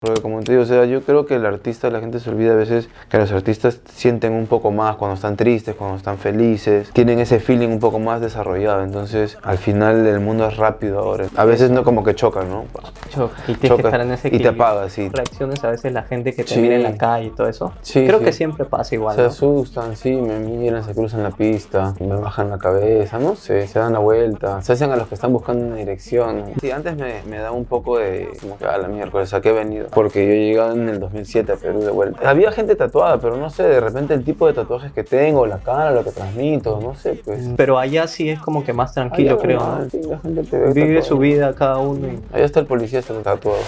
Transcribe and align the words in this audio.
Porque 0.00 0.22
como 0.22 0.40
te 0.44 0.52
digo, 0.52 0.62
o 0.62 0.66
sea, 0.66 0.84
yo 0.84 1.02
creo 1.02 1.26
que 1.26 1.34
el 1.34 1.44
artista, 1.44 1.90
la 1.90 1.98
gente 1.98 2.20
se 2.20 2.30
olvida 2.30 2.52
a 2.52 2.54
veces 2.54 2.88
que 3.10 3.18
los 3.18 3.32
artistas 3.32 3.80
sienten 3.92 4.32
un 4.32 4.46
poco 4.46 4.70
más 4.70 4.94
cuando 4.94 5.16
están 5.16 5.34
tristes, 5.34 5.74
cuando 5.74 5.96
están 5.96 6.18
felices, 6.18 6.90
tienen 6.92 7.18
ese 7.18 7.40
feeling 7.40 7.66
un 7.66 7.80
poco 7.80 7.98
más 7.98 8.20
desarrollado. 8.20 8.84
Entonces, 8.84 9.36
al 9.42 9.58
final 9.58 10.06
el 10.06 10.20
mundo 10.20 10.46
es 10.46 10.56
rápido 10.56 11.00
ahora. 11.00 11.26
A 11.34 11.44
veces 11.44 11.72
no 11.72 11.82
como 11.82 12.04
que 12.04 12.14
chocan, 12.14 12.48
¿no? 12.48 12.66
Choca. 13.10 13.34
Y 13.48 13.54
tienes 13.54 13.60
que 13.60 13.68
Choca 13.70 13.82
estar 13.88 14.00
en 14.02 14.12
ese 14.12 14.28
y 14.28 14.38
te 14.38 14.46
apagas, 14.46 14.92
sí. 14.92 15.08
Reacciones 15.08 15.64
a 15.64 15.70
veces 15.72 15.92
la 15.92 16.04
gente 16.04 16.32
que 16.32 16.44
te 16.44 16.54
Sí. 16.54 16.60
mira 16.60 16.76
en 16.76 16.84
la 16.84 16.96
calle 16.96 17.26
y 17.26 17.30
todo 17.30 17.48
eso. 17.48 17.72
Sí, 17.82 18.06
Creo 18.06 18.20
sí. 18.20 18.24
que 18.26 18.32
siempre 18.32 18.66
pasa 18.66 18.94
igual. 18.94 19.16
Se 19.16 19.22
¿no? 19.22 19.26
asustan, 19.28 19.96
sí, 19.96 20.12
me 20.14 20.38
miran, 20.38 20.84
se 20.84 20.94
cruzan 20.94 21.24
la 21.24 21.32
pista, 21.32 21.94
me 21.98 22.14
bajan 22.14 22.50
la 22.50 22.58
cabeza, 22.58 23.18
no 23.18 23.34
sé, 23.34 23.66
se 23.66 23.80
dan 23.80 23.94
la 23.94 23.98
vuelta, 23.98 24.62
se 24.62 24.74
hacen 24.74 24.92
a 24.92 24.96
los 24.96 25.08
que 25.08 25.16
están 25.16 25.32
buscando 25.32 25.66
una 25.66 25.74
dirección. 25.74 26.44
Sí, 26.60 26.70
antes 26.70 26.96
me, 26.96 27.20
me 27.28 27.38
daba 27.38 27.56
un 27.56 27.64
poco 27.64 27.98
de, 27.98 28.28
como 28.40 28.56
que 28.58 28.64
a 28.64 28.78
la 28.78 28.86
miércoles, 28.86 29.34
¿a 29.34 29.40
qué 29.40 29.48
he 29.48 29.52
venido? 29.52 29.87
Porque 29.92 30.26
yo 30.26 30.32
llegué 30.32 30.72
en 30.80 30.88
el 30.88 31.00
2007 31.00 31.52
a 31.52 31.56
Perú 31.56 31.80
de 31.80 31.90
vuelta. 31.90 32.28
Había 32.28 32.52
gente 32.52 32.74
tatuada, 32.76 33.18
pero 33.18 33.36
no 33.36 33.50
sé, 33.50 33.62
de 33.64 33.80
repente 33.80 34.14
el 34.14 34.24
tipo 34.24 34.46
de 34.46 34.52
tatuajes 34.52 34.92
que 34.92 35.04
tengo, 35.04 35.46
la 35.46 35.58
cara, 35.58 35.90
lo 35.92 36.04
que 36.04 36.10
transmito, 36.10 36.80
no 36.80 36.94
sé, 36.94 37.20
pues... 37.24 37.48
Pero 37.56 37.78
allá 37.78 38.06
sí 38.06 38.28
es 38.30 38.38
como 38.40 38.64
que 38.64 38.72
más 38.72 38.92
tranquilo, 38.94 39.32
Allá, 39.32 39.42
creo. 39.42 39.60
¿no? 39.60 39.90
sí, 39.90 40.00
la 40.02 40.18
gente 40.18 40.42
te 40.44 40.58
ve 40.58 40.72
Vive 40.72 40.86
tatuado. 40.96 41.02
su 41.08 41.18
vida 41.18 41.54
cada 41.54 41.78
uno. 41.78 42.06
y- 42.08 42.20
Allá 42.34 42.44
está 42.44 42.60
el 42.60 42.66
policía, 42.66 42.98
está 43.00 43.14
tatuado. 43.22 43.58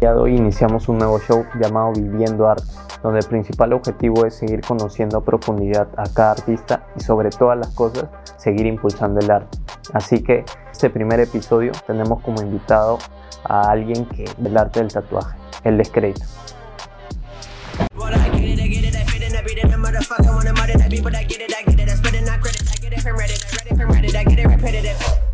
De 0.00 0.08
hoy 0.08 0.36
iniciamos 0.36 0.88
un 0.88 0.98
nuevo 0.98 1.18
show 1.20 1.44
llamado 1.60 1.92
Viviendo 1.92 2.46
Arte, 2.48 2.64
donde 3.06 3.20
el 3.20 3.26
principal 3.26 3.72
objetivo 3.72 4.26
es 4.26 4.34
seguir 4.34 4.62
conociendo 4.62 5.18
a 5.18 5.24
profundidad 5.24 5.86
a 5.96 6.12
cada 6.12 6.32
artista 6.32 6.88
y 6.96 7.00
sobre 7.00 7.30
todas 7.30 7.56
las 7.56 7.68
cosas 7.68 8.06
seguir 8.36 8.66
impulsando 8.66 9.20
el 9.20 9.30
arte. 9.30 9.58
Así 9.92 10.24
que 10.24 10.44
este 10.72 10.90
primer 10.90 11.20
episodio 11.20 11.70
tenemos 11.86 12.20
como 12.22 12.42
invitado 12.42 12.98
a 13.44 13.70
alguien 13.70 14.06
que 14.06 14.24
del 14.38 14.58
arte 14.58 14.80
del 14.80 14.92
tatuaje, 14.92 15.38
el 15.62 15.78
descrédito. 15.78 16.26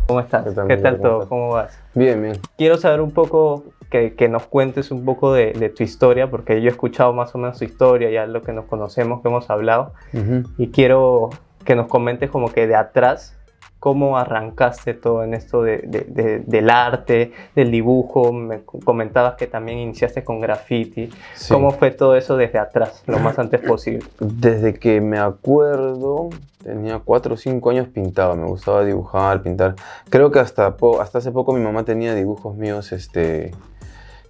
¿Cómo 0.05 0.19
estás? 0.19 0.43
¿Qué 0.43 0.51
tal, 0.51 0.67
¿Qué 0.67 0.77
tal 0.77 0.93
Miguel? 0.93 1.01
¿Cómo 1.01 1.17
todo? 1.17 1.29
¿Cómo 1.29 1.49
vas? 1.49 1.79
Bien, 1.95 2.21
bien. 2.21 2.39
Quiero 2.55 2.77
saber 2.77 3.01
un 3.01 3.09
poco, 3.09 3.63
que, 3.93 4.15
que 4.15 4.27
nos 4.27 4.47
cuentes 4.47 4.89
un 4.89 5.05
poco 5.05 5.31
de, 5.33 5.53
de 5.53 5.69
tu 5.69 5.83
historia, 5.83 6.27
porque 6.31 6.59
yo 6.63 6.67
he 6.69 6.71
escuchado 6.71 7.13
más 7.13 7.35
o 7.35 7.37
menos 7.37 7.59
tu 7.59 7.63
historia, 7.65 8.09
ya 8.09 8.25
lo 8.25 8.41
que 8.41 8.51
nos 8.51 8.65
conocemos, 8.65 9.21
que 9.21 9.27
hemos 9.27 9.51
hablado, 9.51 9.93
Ujú. 10.13 10.49
y 10.57 10.69
quiero 10.69 11.29
que 11.63 11.75
nos 11.75 11.85
comentes 11.87 12.31
como 12.31 12.51
que 12.51 12.65
de 12.65 12.75
atrás 12.75 13.37
cómo 13.79 14.17
arrancaste 14.17 14.93
todo 14.95 15.23
en 15.25 15.33
esto 15.33 15.61
de- 15.61 15.79
de- 15.85 16.05
de- 16.07 16.39
del 16.39 16.69
arte, 16.71 17.33
del 17.53 17.69
dibujo, 17.69 18.31
me 18.33 18.63
comentabas 18.63 19.35
que 19.35 19.45
también 19.45 19.77
iniciaste 19.77 20.23
con 20.23 20.39
graffiti, 20.39 21.09
Sí. 21.35 21.53
cómo 21.53 21.69
fue 21.71 21.91
todo 21.91 22.15
eso 22.15 22.35
desde 22.35 22.57
atrás, 22.59 23.03
lo 23.07 23.19
más 23.19 23.37
antes 23.37 23.59
posible. 23.59 24.05
Desde 24.19 24.73
que 24.73 25.01
me 25.01 25.19
acuerdo, 25.19 26.29
tenía 26.63 26.99
4 27.03 27.33
o 27.33 27.37
5 27.37 27.69
años 27.71 27.89
pintaba, 27.89 28.35
me 28.35 28.45
gustaba 28.47 28.85
dibujar, 28.85 29.41
pintar. 29.43 29.75
Creo 30.09 30.31
que 30.31 30.39
hasta, 30.39 30.75
hasta 31.01 31.17
hace 31.17 31.31
poco 31.31 31.51
mi 31.53 31.59
mamá 31.59 31.83
tenía 31.83 32.15
dibujos 32.15 32.55
míos, 32.55 32.91
este, 32.93 33.51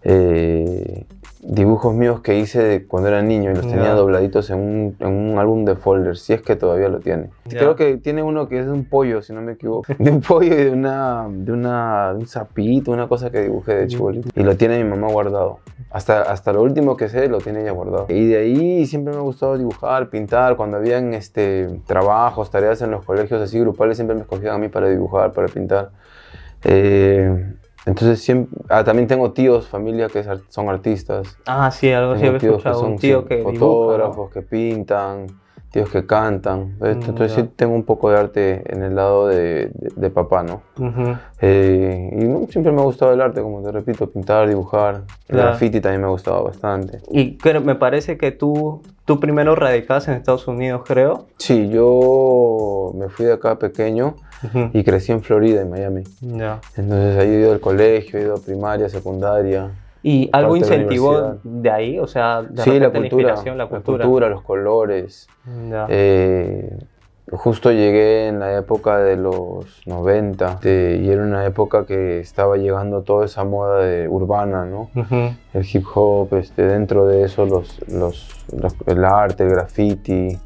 eh, 0.03 1.05
dibujos 1.45 1.93
míos 1.93 2.21
que 2.21 2.37
hice 2.39 2.85
cuando 2.87 3.09
era 3.09 3.21
niño 3.21 3.51
y 3.51 3.55
los 3.55 3.67
tenía 3.67 3.93
dobladitos 3.93 4.49
en 4.49 4.59
un, 4.59 4.95
en 4.99 5.07
un 5.07 5.37
álbum 5.37 5.65
de 5.65 5.75
folders, 5.75 6.21
si 6.21 6.33
es 6.33 6.41
que 6.41 6.55
todavía 6.55 6.87
lo 6.87 6.99
tiene. 6.99 7.29
Ya. 7.45 7.59
Creo 7.59 7.75
que 7.75 7.97
tiene 7.97 8.23
uno 8.23 8.47
que 8.47 8.59
es 8.59 8.65
de 8.65 8.71
un 8.71 8.85
pollo, 8.85 9.21
si 9.21 9.33
no 9.33 9.41
me 9.41 9.53
equivoco, 9.53 9.93
de 9.99 10.11
un 10.11 10.21
pollo 10.21 10.53
y 10.53 10.63
de 10.63 10.71
una, 10.71 11.27
de 11.29 11.51
una, 11.51 12.13
de 12.13 12.19
un 12.19 12.27
sapito, 12.27 12.91
una 12.91 13.07
cosa 13.07 13.29
que 13.29 13.41
dibujé 13.41 13.75
de 13.75 13.87
chibolito. 13.87 14.29
Y 14.35 14.43
lo 14.43 14.55
tiene 14.55 14.81
mi 14.81 14.89
mamá 14.89 15.11
guardado. 15.11 15.59
Hasta, 15.89 16.21
hasta 16.23 16.53
lo 16.53 16.63
último 16.63 16.97
que 16.97 17.09
sé 17.09 17.27
lo 17.27 17.39
tiene 17.39 17.61
ella 17.61 17.71
guardado. 17.71 18.07
Y 18.09 18.27
de 18.27 18.37
ahí 18.37 18.85
siempre 18.85 19.13
me 19.13 19.19
ha 19.19 19.23
gustado 19.23 19.57
dibujar, 19.57 20.09
pintar. 20.09 20.55
Cuando 20.55 20.77
habían 20.77 21.13
este, 21.13 21.67
trabajos, 21.85 22.49
tareas 22.49 22.81
en 22.81 22.91
los 22.91 23.05
colegios 23.05 23.41
así 23.41 23.59
grupales, 23.59 23.97
siempre 23.97 24.15
me 24.15 24.21
escogían 24.21 24.55
a 24.55 24.57
mí 24.57 24.69
para 24.69 24.89
dibujar, 24.89 25.33
para 25.33 25.47
pintar. 25.47 25.91
Eh, 26.63 27.53
entonces 27.85 28.21
siempre, 28.21 28.57
ah, 28.69 28.83
también 28.83 29.07
tengo 29.07 29.31
tíos, 29.31 29.67
familia 29.67 30.07
que 30.07 30.23
son 30.49 30.69
artistas. 30.69 31.37
Ah, 31.45 31.69
sí, 31.71 31.91
algo 31.91 32.13
así 32.13 32.21
tíos 32.23 32.43
escuchado, 32.43 32.79
un 32.81 32.89
son, 32.91 32.97
tío 32.99 33.21
sí, 33.21 33.27
que 33.27 33.35
dibuja, 33.37 33.53
¿no? 33.53 33.59
fotógrafos 33.59 34.31
que 34.31 34.41
pintan, 34.41 35.27
tíos 35.71 35.89
que 35.89 36.05
cantan. 36.05 36.77
Mm, 36.79 36.85
Entonces 36.85 37.33
sí 37.33 37.43
tengo 37.55 37.73
un 37.75 37.83
poco 37.83 38.09
de 38.11 38.17
arte 38.19 38.63
en 38.73 38.83
el 38.83 38.95
lado 38.95 39.27
de, 39.27 39.67
de- 39.73 39.91
de 39.95 40.09
papá, 40.11 40.43
¿no? 40.43 40.61
Ujú. 40.77 41.17
Eh, 41.41 42.09
y 42.19 42.23
no, 42.25 42.47
siempre 42.47 42.71
me 42.71 42.79
ha 42.81 42.85
gustado 42.85 43.11
el 43.11 43.19
arte, 43.21 43.41
como 43.41 43.61
te 43.61 43.71
repito, 43.71 44.09
pintar, 44.09 44.47
dibujar. 44.47 45.01
El 45.27 45.37
graffiti 45.37 45.81
también 45.81 46.01
me 46.01 46.07
ha 46.07 46.11
gustado 46.11 46.43
bastante. 46.43 47.01
Y 47.11 47.37
creo- 47.37 47.59
me 47.61 47.75
parece 47.75 48.17
que 48.17 48.31
tú, 48.31 48.81
tú 49.05 49.19
primero 49.19 49.55
radicabas 49.55 50.07
en 50.07 50.13
Estados 50.13 50.47
Unidos, 50.47 50.83
creo. 50.85 51.25
Sí, 51.37 51.67
yo 51.69 52.91
me 52.95 53.09
fui 53.09 53.25
de 53.25 53.33
acá 53.33 53.57
pequeño 53.59 54.15
Ujú. 54.43 54.69
y 54.73 54.83
crecí 54.83 55.11
en 55.11 55.21
Florida, 55.21 55.61
en 55.61 55.69
Miami. 55.69 56.03
Ya. 56.21 56.59
Entonces 56.75 57.17
ahí 57.17 57.29
he 57.29 57.39
ido 57.39 57.51
al 57.53 57.59
colegio, 57.59 58.19
he 58.19 58.23
ido 58.23 58.35
a 58.35 58.39
primaria, 58.39 58.89
secundaria. 58.89 59.71
¿Y 60.05 60.29
algo 60.33 60.55
de 60.55 60.59
la 60.59 60.65
incentivó 60.65 61.09
universidad. 61.11 61.43
de 61.43 61.69
ahí? 61.71 61.99
O 61.99 62.07
sea, 62.07 62.41
de 62.41 62.61
sí, 62.61 62.71
la 62.79 62.87
cultura, 62.89 63.05
inspiración, 63.05 63.57
la 63.57 63.67
cultura. 63.67 64.29
los 64.29 64.41
colores. 64.41 65.27
Ya. 65.69 65.85
Eh, 65.89 66.77
justo 67.31 67.71
llegué 67.71 68.27
en 68.27 68.39
la 68.39 68.57
época 68.57 68.97
de 68.97 69.15
los 69.15 69.81
90 69.87 70.59
de- 70.61 70.99
y 71.01 71.09
era 71.09 71.23
una 71.23 71.45
época 71.45 71.85
que 71.85 72.19
estaba 72.19 72.57
llegando 72.57 73.01
toda 73.03 73.25
esa 73.25 73.45
moda 73.45 73.79
de 73.79 74.09
urbana, 74.09 74.65
¿no? 74.65 74.89
Ujú. 74.93 75.33
El 75.53 75.65
hip 75.73 75.85
hop, 75.95 76.33
este, 76.35 76.63
dentro 76.63 77.07
de 77.07 77.23
eso 77.23 77.45
los, 77.45 77.79
los, 77.87 78.45
los- 78.53 78.75
el 78.85 79.05
arte, 79.05 79.43
el 79.45 79.51
graffiti. 79.51 80.37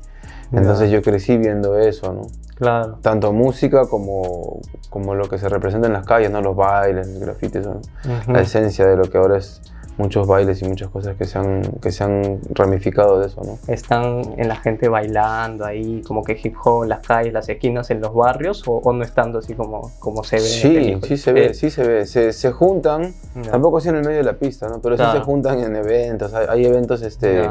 Entonces 0.54 0.92
yo 0.92 1.02
crecí 1.02 1.36
viendo 1.38 1.78
eso, 1.80 2.14
¿no? 2.14 2.22
Claro. 2.58 2.98
Tanto 3.02 3.32
música 3.34 3.88
como, 3.88 4.60
como 4.90 5.14
lo 5.16 5.30
que 5.30 5.38
se 5.38 5.48
representa 5.50 5.88
en 5.88 5.94
las 5.94 6.06
calles, 6.06 6.32
¿no? 6.32 6.42
Los 6.42 6.56
bailes, 6.56 7.08
el 7.08 7.20
graffiti, 7.20 7.62
son 7.64 7.78
Ujú. 7.78 8.32
la 8.32 8.42
esencia 8.42 8.86
de 8.88 8.98
lo 8.98 9.04
que 9.10 9.18
ahora 9.18 9.38
es 9.38 9.62
muchos 9.98 10.28
bailes 10.28 10.62
y 10.62 10.66
muchas 10.66 10.90
cosas 10.90 11.16
que 11.18 11.26
se 11.26 11.40
han, 11.40 11.62
que 11.82 11.92
se 11.92 12.04
han 12.04 12.40
ramificado 12.52 13.20
de 13.20 13.28
eso, 13.28 13.42
¿no? 13.44 13.58
¿Están 13.68 14.36
en 14.38 14.48
la 14.48 14.56
gente 14.56 14.90
bailando 14.90 15.66
ahí, 15.66 16.04
como 16.08 16.24
que 16.24 16.40
hip 16.44 16.54
hop 16.64 16.84
en 16.84 16.90
las 16.90 17.00
calles, 17.00 17.34
las 17.34 17.50
esquinas, 17.50 17.90
en 17.90 18.02
los 18.02 18.14
barrios, 18.14 18.64
o, 18.68 18.74
o 18.78 18.94
no 18.94 19.04
estando 19.04 19.40
así 19.40 19.56
como, 19.56 19.92
como 20.00 20.24
se 20.24 20.36
ve 20.36 20.44
en 20.44 20.48
Sí, 20.50 20.68
películas? 20.70 21.08
sí 21.08 21.18
se 21.18 21.34
ve, 21.34 21.54
sí 21.56 21.70
se 21.72 21.84
ve. 21.84 22.06
Se, 22.06 22.32
se 22.32 22.52
juntan, 22.52 23.14
tampoco 23.50 23.78
así 23.80 23.90
en 23.90 23.96
el 23.96 24.04
medio 24.04 24.18
de 24.18 24.24
la 24.24 24.34
pista, 24.34 24.68
¿no? 24.68 24.80
Pero 24.82 24.98
sí 24.98 25.04
se 25.12 25.20
juntan 25.22 25.60
en 25.62 25.76
eventos. 25.76 26.32
Hay, 26.36 26.46
hay 26.48 26.66
eventos 26.68 27.02
este, 27.02 27.50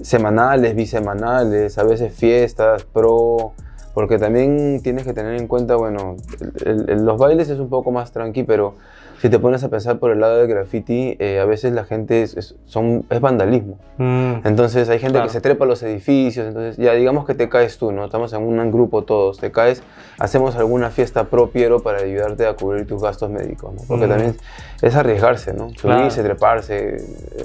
semanales, 0.00 0.74
bisemanales, 0.74 1.76
a 1.78 1.84
veces 1.84 2.14
fiestas, 2.14 2.84
pro. 2.84 3.52
Porque 3.94 4.18
también 4.18 4.80
tienes 4.82 5.04
que 5.04 5.12
tener 5.12 5.34
en 5.34 5.46
cuenta, 5.46 5.76
bueno, 5.76 6.16
el- 6.64 6.88
el- 6.88 7.04
los 7.04 7.18
bailes 7.18 7.48
es 7.50 7.58
un 7.58 7.68
poco 7.68 7.90
más 7.92 8.10
tranqui, 8.12 8.42
pero 8.42 8.74
si 9.20 9.28
te 9.28 9.38
pones 9.38 9.62
a 9.62 9.68
pensar 9.68 9.98
por 9.98 10.10
el 10.10 10.18
lado 10.18 10.38
del 10.38 10.48
graffiti, 10.48 11.14
eh, 11.20 11.38
a 11.38 11.44
veces 11.44 11.72
la 11.74 11.84
gente 11.84 12.22
es, 12.22 12.36
es- 12.36 12.56
son, 12.66 13.04
es 13.10 13.20
vandalismo. 13.20 13.78
Mm, 13.98 14.44
Entonces 14.46 14.88
hay 14.88 14.98
gente 14.98 15.12
Claro. 15.12 15.26
que 15.28 15.32
se 15.32 15.40
trepa 15.40 15.64
a 15.64 15.68
los 15.68 15.82
edificios, 15.84 16.46
entonces 16.48 16.76
ya 16.76 16.94
digamos 16.94 17.24
que 17.26 17.34
te 17.34 17.48
caes 17.48 17.78
tú, 17.78 17.92
¿no? 17.92 18.04
Estamos 18.04 18.32
en 18.32 18.42
un 18.42 18.70
grupo 18.72 19.04
todos, 19.04 19.38
te 19.38 19.52
caes, 19.52 19.82
hacemos 20.18 20.56
alguna 20.56 20.90
fiesta 20.90 21.24
pro 21.24 21.50
Piero 21.50 21.80
para 21.80 21.98
ayudarte 21.98 22.46
a 22.46 22.54
cubrir 22.54 22.86
tus 22.86 23.00
gastos 23.02 23.30
médicos, 23.30 23.74
¿no? 23.74 23.82
Porque 23.86 24.06
Mm. 24.06 24.10
también 24.10 24.36
es 24.80 24.96
arriesgarse, 24.96 25.52
¿no? 25.52 25.68
Claro. 25.80 25.98
Subirse, 26.00 26.22
treparse, 26.24 26.96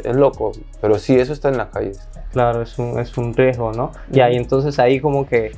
es 0.03 0.15
loco, 0.15 0.53
pero 0.81 0.97
sí, 0.97 1.19
eso 1.19 1.33
está 1.33 1.49
en 1.49 1.57
las 1.57 1.67
calles. 1.67 1.99
claro, 2.31 2.61
es 2.61 2.77
un, 2.79 2.99
es 2.99 3.15
un 3.17 3.33
riesgo, 3.35 3.71
¿no? 3.73 3.91
Y 4.11 4.19
ahí 4.21 4.35
entonces 4.37 4.79
ahí 4.79 4.99
como 4.99 5.27
que 5.27 5.51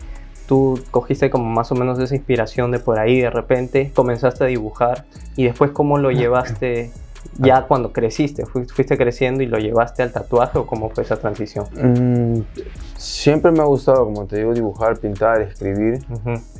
tú 0.49 0.79
cogiste 0.91 1.29
como 1.29 1.45
más 1.45 1.71
o 1.71 1.75
menos 1.75 1.99
esa 1.99 2.15
inspiración 2.15 2.71
de 2.71 2.79
por 2.79 2.97
ahí, 2.99 3.21
de 3.21 3.29
repente 3.29 3.91
comenzaste 3.95 4.43
a 4.43 4.47
dibujar 4.47 5.05
y 5.37 5.45
después 5.45 5.69
cómo 5.71 5.97
lo 5.99 6.09
llevaste 6.19 6.91
ya 7.37 7.63
cuando 7.67 7.91
creciste, 7.93 8.45
Fu- 8.45 8.65
fuiste 8.65 8.97
creciendo 8.97 9.43
y 9.43 9.45
lo 9.45 9.59
llevaste 9.59 10.01
al 10.03 10.11
tatuaje 10.11 10.57
o 10.57 10.66
cómo 10.66 10.90
fue 10.90 11.03
esa 11.03 11.17
transición. 11.17 11.66
Mm, 11.75 12.41
siempre 12.97 13.51
me 13.51 13.59
ha 13.59 13.66
gustado, 13.66 14.05
como 14.05 14.25
te 14.25 14.37
digo, 14.37 14.53
dibujar, 14.53 14.97
pintar, 14.97 15.41
escribir. 15.41 15.99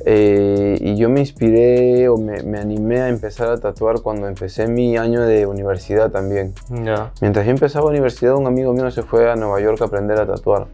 Eh, 0.04 0.76
y 0.80 0.96
yo 0.96 1.08
me 1.08 1.20
inspiré 1.20 2.08
o 2.08 2.16
me, 2.18 2.42
me 2.42 2.58
animé 2.58 3.00
a 3.00 3.08
empezar 3.08 3.48
a 3.48 3.58
tatuar 3.58 4.00
cuando 4.02 4.28
empecé 4.28 4.68
mi 4.68 4.96
año 4.96 5.22
de 5.22 5.46
universidad 5.46 6.10
también. 6.10 6.54
Mientras 7.20 7.44
yo 7.44 7.50
empezaba 7.52 7.86
universidad, 7.90 8.36
un 8.36 8.46
amigo 8.46 8.72
mío 8.72 8.90
se 8.90 9.02
fue 9.02 9.30
a 9.30 9.36
Nueva 9.36 9.60
York 9.60 9.80
a 9.82 9.86
aprender 9.86 10.18
a 10.20 10.26
tatuar. 10.26 10.66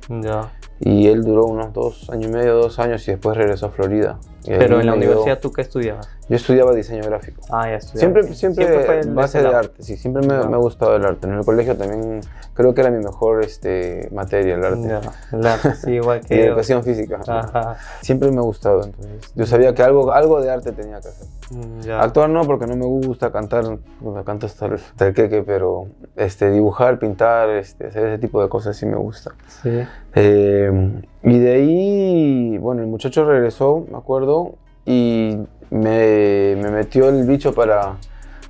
Y 0.80 1.06
él 1.08 1.24
duró 1.24 1.46
unos 1.46 1.72
dos 1.72 2.10
años 2.10 2.26
y 2.26 2.32
medio, 2.32 2.56
dos 2.56 2.78
años 2.78 3.06
y 3.08 3.12
después 3.12 3.36
regresó 3.36 3.66
a 3.66 3.70
Florida. 3.70 4.18
Y 4.46 4.52
ahí 4.52 4.58
Pero 4.58 4.80
en 4.80 4.86
la 4.86 4.94
universidad, 4.94 5.38
¿tú 5.40 5.52
qué 5.52 5.62
estudiabas? 5.62 6.08
Yo 6.28 6.36
estudiaba 6.36 6.72
diseño 6.74 7.02
gráfico. 7.04 7.40
Ah, 7.50 7.68
ya 7.68 7.76
estudiabas. 7.76 7.98
Siempre, 8.00 8.34
siempre, 8.34 8.84
fue 8.84 9.00
el- 9.00 9.14
base 9.14 9.40
de 9.42 9.48
arte, 9.48 9.82
sí, 9.82 9.96
siempre 9.96 10.22
me, 10.26 10.34
me 10.46 10.54
ha 10.54 10.58
gustado 10.58 10.96
el 10.96 11.04
arte. 11.04 11.26
En 11.26 11.34
el 11.34 11.44
colegio 11.44 11.76
también 11.76 12.20
creo 12.54 12.74
que 12.74 12.80
era 12.80 12.90
mi 12.90 13.02
mejor 13.04 13.44
este, 13.44 14.08
materia, 14.12 14.54
el 14.54 14.64
arte. 14.64 15.08
El 15.32 15.46
arte, 15.46 15.74
sí, 15.74 15.92
igual 15.92 16.20
Y 16.24 16.26
que 16.28 16.38
yo. 16.38 16.44
educación 16.44 16.82
física. 16.82 17.20
Ajá. 17.26 17.76
Siempre 18.02 18.30
me 18.30 18.38
ha 18.38 18.42
gustado, 18.42 18.82
entonces 18.84 19.32
yo 19.34 19.46
sabía 19.46 19.74
que 19.74 19.82
algo, 19.82 20.12
algo 20.12 20.40
de 20.40 20.50
arte 20.50 20.72
tenía 20.72 21.00
que 21.00 21.08
hacer. 21.08 21.26
Mm, 21.50 21.80
Ya. 21.82 22.00
Actuar 22.02 22.28
no, 22.30 22.42
porque 22.44 22.66
no 22.66 22.74
me 22.76 22.86
gusta 22.86 23.30
cantar, 23.30 23.64
me 24.00 24.24
canto 24.24 24.46
hasta 24.46 24.66
el, 24.66 24.74
hasta 24.74 25.06
el 25.06 25.14
queque, 25.14 25.42
pero 25.44 25.86
este, 26.16 26.50
dibujar, 26.50 26.98
pintar, 26.98 27.50
este, 27.50 27.86
hacer 27.86 28.06
ese 28.06 28.18
tipo 28.18 28.42
de 28.42 28.48
cosas 28.48 28.76
sí 28.76 28.84
me 28.86 28.96
gusta. 28.96 29.32
Sí. 29.62 29.82
Eh, 30.14 31.02
y 31.26 31.38
de 31.38 31.52
ahí, 31.52 32.58
bueno, 32.58 32.82
el 32.82 32.88
muchacho 32.88 33.24
regresó, 33.24 33.84
me 33.90 33.98
acuerdo, 33.98 34.54
y 34.84 35.36
me, 35.70 36.56
me 36.56 36.70
metió 36.70 37.08
el 37.08 37.26
bicho 37.26 37.52
para, 37.52 37.96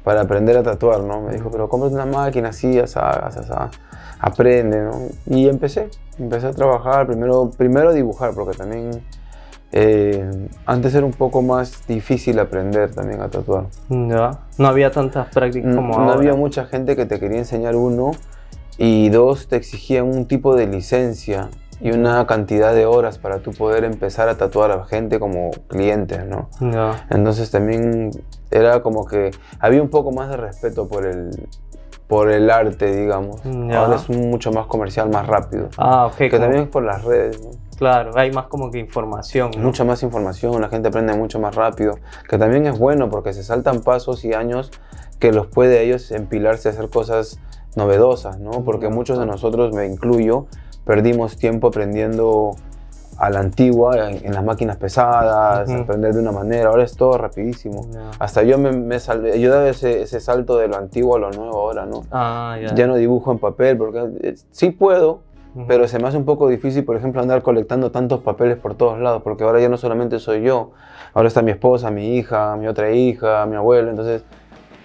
para 0.05 0.21
aprender 0.21 0.57
a 0.59 0.63
tatuar, 0.63 1.01
¿no? 1.01 1.23
Me 1.23 1.33
dijo, 1.33 1.51
pero 1.51 1.69
cómprate 1.69 1.95
una 1.95 2.07
máquina 2.07 2.51
así, 2.51 2.79
así, 2.79 2.99
así, 3.01 3.41
aprende, 4.21 4.83
¿no? 4.83 4.93
Y 5.27 5.49
empecé, 5.49 5.89
empecé 6.19 6.49
a 6.49 6.53
trabajar, 6.53 7.07
primero, 7.07 7.51
primero 7.57 7.91
a 7.91 7.93
dibujar, 7.93 8.35
porque 8.35 8.57
también 8.57 8.91
eh, 9.73 10.49
antes 10.67 10.95
era 10.95 11.05
un 11.07 11.13
poco 11.13 11.43
más 11.43 11.87
difícil 11.87 12.39
aprender 12.39 12.95
también 12.95 13.21
a 13.21 13.29
tatuar. 13.29 13.65
Ya. 13.89 14.41
No 14.59 14.69
había 14.69 14.91
tantas 14.91 15.29
prácticas 15.29 15.71
No, 15.71 15.77
como 15.77 15.95
no 15.95 16.01
ahora. 16.03 16.15
había 16.15 16.35
mucha 16.35 16.67
gente 16.67 16.95
que 16.97 17.07
te 17.07 17.19
quería 17.19 17.39
enseñar 17.39 17.75
uno 17.77 18.13
y 18.79 19.09
dos 19.09 19.49
te 19.49 19.57
exigían 19.57 20.05
un 20.07 20.27
tipo 20.27 20.55
de 20.55 20.67
licencia 20.67 21.49
y 21.81 21.91
una 21.91 22.27
cantidad 22.27 22.75
de 22.75 22.87
horas 22.87 23.19
para 23.19 23.39
tú 23.39 23.53
poder 23.53 23.85
empezar 23.85 24.29
a 24.29 24.37
tatuar 24.37 24.71
a 24.71 24.85
gente 24.87 25.19
como 25.19 25.51
clientes, 25.69 26.25
¿no? 26.25 26.49
Entonces 27.11 27.51
también 27.51 28.11
era 28.51 28.83
como 28.83 29.07
que 29.07 29.31
había 29.61 29.83
un 29.83 29.89
poco 29.91 30.11
más 30.13 30.31
de 30.31 30.37
respeto 30.39 30.89
por 30.89 31.05
el, 31.07 31.31
por 32.07 32.31
el 32.31 32.51
arte, 32.51 32.95
digamos. 32.95 33.45
Ahora 33.45 33.97
es 33.97 34.09
mucho 34.09 34.53
más 34.53 34.67
comercial, 34.67 35.11
más 35.11 35.27
rápido. 35.27 35.69
Ah, 35.77 36.07
ok. 36.07 36.17
que 36.17 36.31
como- 36.31 36.43
también 36.43 36.63
es 36.65 36.69
por 36.71 36.83
las 36.85 37.05
redes, 37.05 37.43
¿no? 37.43 37.51
Claro, 37.77 38.13
hay 38.17 38.31
más 38.33 38.47
como 38.47 38.71
que 38.71 38.79
información. 38.79 39.51
¿no? 39.55 39.63
mucha 39.63 39.85
más 39.85 40.03
información, 40.03 40.59
la 40.63 40.69
gente 40.71 40.89
aprende 40.89 41.13
mucho 41.13 41.39
más 41.39 41.55
rápido, 41.55 41.99
que 42.27 42.39
también 42.39 42.65
es 42.67 42.79
bueno 42.79 43.11
porque 43.11 43.35
se 43.35 43.43
saltan 43.45 43.81
pasos 43.83 44.25
y 44.25 44.33
años 44.33 44.71
que 45.19 45.31
los 45.31 45.47
puede 45.49 45.79
a 45.79 45.83
ellos 45.83 46.11
empilarse 46.11 46.69
a 46.69 46.73
hacer 46.73 46.89
cosas 46.89 47.39
novedosas, 47.77 48.41
¿no? 48.41 48.65
Porque 48.65 48.89
muchos 48.89 49.19
de 49.19 49.27
nosotros, 49.27 49.73
me 49.73 49.87
incluyo, 49.87 50.47
perdimos 50.85 51.37
tiempo 51.39 51.69
aprendiendo 51.69 52.57
a 53.19 53.31
la 53.31 53.41
antigua, 53.41 54.11
en, 54.11 54.27
en 54.27 54.35
las 54.35 54.45
máquinas 54.45 54.77
pesadas, 54.77 55.69
Ujú. 55.69 55.81
aprender 55.81 56.13
de 56.13 56.21
una 56.21 56.33
manera, 56.33 56.69
ahora 56.69 56.85
es 56.85 56.97
todo 56.97 57.17
rapidísimo. 57.17 57.87
Ya. 57.93 58.11
Hasta 58.19 58.43
yo 58.43 58.59
me, 58.59 58.73
me 58.73 58.99
salvé, 59.01 59.41
yo 59.41 59.51
daba 59.51 59.69
ese, 59.69 60.03
ese 60.03 60.21
salto 60.21 60.59
de 60.59 60.69
lo 60.69 60.77
antiguo 60.77 61.17
a 61.17 61.19
lo 61.19 61.31
nuevo 61.31 61.57
ahora, 61.57 61.87
¿no? 61.87 62.05
Ah, 62.11 62.59
ya. 62.61 62.75
Ya 62.75 62.87
no 62.87 62.97
dibujo 62.97 63.33
en 63.33 63.39
papel, 63.39 63.79
porque 63.79 64.11
eh, 64.21 64.35
sí 64.51 64.71
puedo, 64.71 65.21
pero 65.67 65.89
se 65.89 65.99
me 65.99 66.07
hace 66.07 66.19
un 66.19 66.27
poco 66.27 66.49
difícil, 66.49 66.85
por 66.85 66.97
ejemplo, 66.97 67.23
andar 67.23 67.41
colectando 67.41 67.91
tantos 67.91 68.21
papeles 68.21 68.59
por 68.59 68.75
todos 68.75 68.99
lados, 69.01 69.23
porque 69.23 69.45
ahora 69.45 69.59
ya 69.59 69.71
no 69.71 69.79
solamente 69.79 70.19
soy 70.19 70.43
yo, 70.43 70.73
ahora 71.15 71.29
está 71.29 71.41
mi 71.41 71.51
esposa, 71.51 71.91
mi 71.91 72.17
hija, 72.19 72.55
mi 72.57 72.69
otra 72.69 72.91
hija, 72.91 73.47
mi 73.47 73.57
abuelo, 73.57 73.89
entonces 73.89 74.23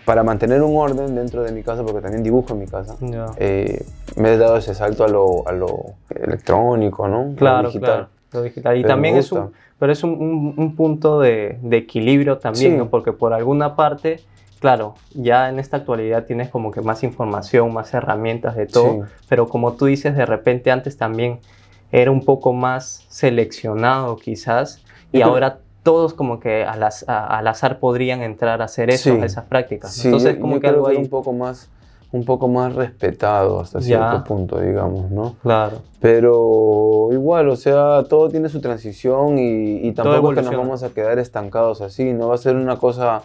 para 0.06 0.24
mantener 0.24 0.62
un 0.64 0.76
orden 0.78 1.16
dentro 1.16 1.44
de 1.44 1.52
mi 1.52 1.64
casa, 1.64 1.84
porque 1.84 2.02
también 2.02 2.24
dibujo 2.24 2.54
en 2.54 2.60
mi 2.60 2.68
casa, 2.68 2.96
Ya. 3.02 3.28
eh, 3.38 3.84
me 4.16 4.34
he 4.34 4.38
dado 4.38 4.58
ese 4.58 4.74
salto 4.74 5.04
a 5.04 5.08
lo, 5.08 5.48
a 5.48 5.52
lo 5.52 5.94
electrónico, 6.10 7.08
¿no? 7.08 7.26
Lo 7.30 7.36
Claro, 7.36 7.68
digital. 7.70 7.90
claro. 7.90 8.08
Lo 8.34 8.44
digital. 8.44 8.78
Y 8.78 8.82
Pero 8.82 8.94
también 8.94 9.18
es 9.18 9.32
un, 9.32 9.52
pero 9.78 9.92
es 9.92 10.04
un, 10.04 10.12
un- 10.12 10.54
un 10.58 10.76
punto 10.76 11.20
de, 11.20 11.60
de 11.62 11.78
equilibrio 11.78 12.38
también, 12.38 12.72
Sí. 12.74 12.78
¿no? 12.78 12.90
Porque 12.90 13.12
por 13.12 13.34
alguna 13.34 13.76
parte, 13.76 14.22
claro, 14.60 14.96
ya 15.14 15.50
en 15.50 15.60
esta 15.60 15.78
actualidad 15.78 16.26
tienes 16.26 16.50
como 16.50 16.72
que 16.72 16.82
más 16.82 17.04
información, 17.04 17.74
más 17.74 17.94
herramientas 17.94 18.56
de 18.56 18.68
todo, 18.68 18.92
Sí. 19.06 19.12
pero 19.28 19.48
como 19.50 19.74
tú 19.74 19.86
dices, 19.88 20.16
de 20.16 20.26
repente 20.26 20.72
antes 20.72 20.98
también 20.98 21.40
era 21.92 22.10
un 22.10 22.24
poco 22.24 22.54
más 22.54 23.06
seleccionado 23.10 24.16
quizás, 24.16 24.82
y 25.12 25.22
ahora 25.22 25.60
todos 25.84 26.14
como 26.14 26.40
que 26.40 26.64
al, 26.64 26.84
az- 26.84 27.06
a- 27.08 27.38
al 27.38 27.48
azar 27.48 27.80
podrían 27.80 28.22
entrar 28.22 28.62
a 28.62 28.66
hacer 28.66 28.90
eso, 28.90 29.16
Sí. 29.16 29.20
esas 29.24 29.46
prácticas. 29.46 29.92
Sí, 29.94 30.08
Entonces, 30.08 30.36
yo- 30.36 30.42
como 30.42 30.56
yo 30.56 30.62
que 30.62 30.68
creo 30.68 30.74
algo 30.76 30.88
ahí. 30.88 30.98
un 30.98 31.10
poco 31.10 31.34
más 31.34 31.70
un 32.14 32.26
poco 32.26 32.50
más 32.50 32.76
respetado 32.76 33.62
hasta 33.62 33.80
Ya. 33.80 33.86
cierto 33.86 34.26
punto, 34.26 34.60
digamos, 34.60 35.10
¿no? 35.12 35.36
Claro. 35.42 35.78
Pero 36.02 37.08
igual, 37.14 37.48
o 37.48 37.56
sea, 37.56 38.04
todo 38.10 38.30
tiene 38.30 38.50
su 38.50 38.60
transición 38.60 39.38
y, 39.40 39.78
y 39.88 39.92
tampoco 39.94 40.34
es 40.34 40.40
que 40.40 40.44
nos 40.44 40.58
vamos 40.58 40.84
a 40.84 40.90
quedar 40.90 41.20
estancados 41.20 41.80
así, 41.80 42.12
no 42.12 42.28
va 42.28 42.36
a 42.36 42.38
ser 42.38 42.58
una 42.58 42.76
cosa 42.76 43.22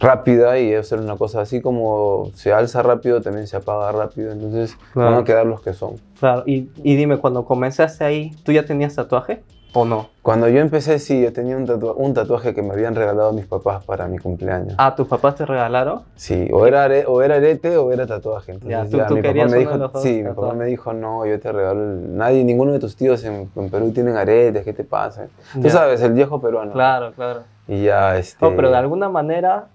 rápida 0.00 0.58
y 0.58 0.72
va 0.74 0.80
a 0.80 0.82
ser 0.82 0.98
una 1.00 1.16
cosa 1.16 1.42
así 1.42 1.60
como 1.60 2.30
se 2.34 2.52
alza 2.52 2.82
rápido, 2.82 3.20
también 3.20 3.46
se 3.46 3.56
apaga 3.58 3.92
rápido, 3.92 4.32
entonces 4.32 4.76
Claro. 4.94 5.10
van 5.12 5.20
a 5.20 5.24
quedar 5.24 5.46
los 5.46 5.60
que 5.60 5.72
son. 5.72 5.96
Claro. 6.18 6.42
Y, 6.46 6.70
y 6.82 6.96
dime, 6.96 7.18
cuando 7.18 7.44
comenzaste 7.44 8.02
ahí, 8.04 8.32
¿tú 8.42 8.52
ya 8.52 8.64
tenías 8.64 8.94
tatuaje 8.96 9.42
o 9.74 9.84
no? 9.84 10.08
Cuando 10.22 10.48
yo 10.48 10.60
empecé, 10.60 10.98
sí, 10.98 11.20
yo 11.22 11.32
tenía 11.32 11.56
un, 11.56 11.66
tatua- 11.66 11.94
un 11.96 12.14
tatuaje 12.14 12.54
que 12.54 12.62
me 12.62 12.72
habían 12.74 12.94
regalado 12.94 13.32
mis 13.32 13.46
papás 13.46 13.84
para 13.84 14.06
mi 14.06 14.18
cumpleaños. 14.18 14.74
Ah, 14.78 14.94
¿tus 14.94 15.08
papás 15.08 15.34
te 15.34 15.44
regalaron? 15.46 16.02
Sí, 16.14 16.48
o 16.52 16.66
era, 16.66 16.84
are- 16.84 17.04
o 17.06 17.22
era 17.22 17.36
arete 17.36 17.76
o 17.76 17.90
era 17.90 18.06
tatuaje. 18.06 18.52
Entonces, 18.52 18.70
Ya, 18.70 18.88
tú- 18.88 18.96
ya, 18.98 19.06
tú 19.06 19.14
mi 19.16 19.22
papá 19.22 19.46
me 19.46 19.58
dijo, 19.58 19.78
dos 19.78 20.02
sí, 20.02 20.22
mi 20.22 20.32
papá 20.32 20.52
me 20.54 20.64
dijo, 20.66 20.92
no, 20.92 21.26
yo 21.26 21.40
te 21.40 21.50
regalo, 21.50 21.80
el- 21.82 22.16
nadie, 22.16 22.44
ninguno 22.44 22.72
de 22.72 22.78
tus 22.78 22.96
tíos 22.96 23.24
en, 23.24 23.50
en 23.56 23.70
Perú 23.70 23.90
tienen 23.92 24.16
aretes, 24.16 24.64
¿qué 24.64 24.72
te 24.72 24.84
pasa? 24.84 25.26
Tú 25.54 25.62
Ya. 25.62 25.70
sabes, 25.70 26.00
el 26.02 26.12
viejo 26.12 26.40
peruano. 26.40 26.72
Claro, 26.72 27.12
claro. 27.12 27.40
Y 27.66 27.82
ya, 27.84 28.16
este... 28.16 28.44
No, 28.44 28.54
pero 28.54 28.70
de 28.70 28.76
alguna 28.76 29.08
manera 29.08 29.66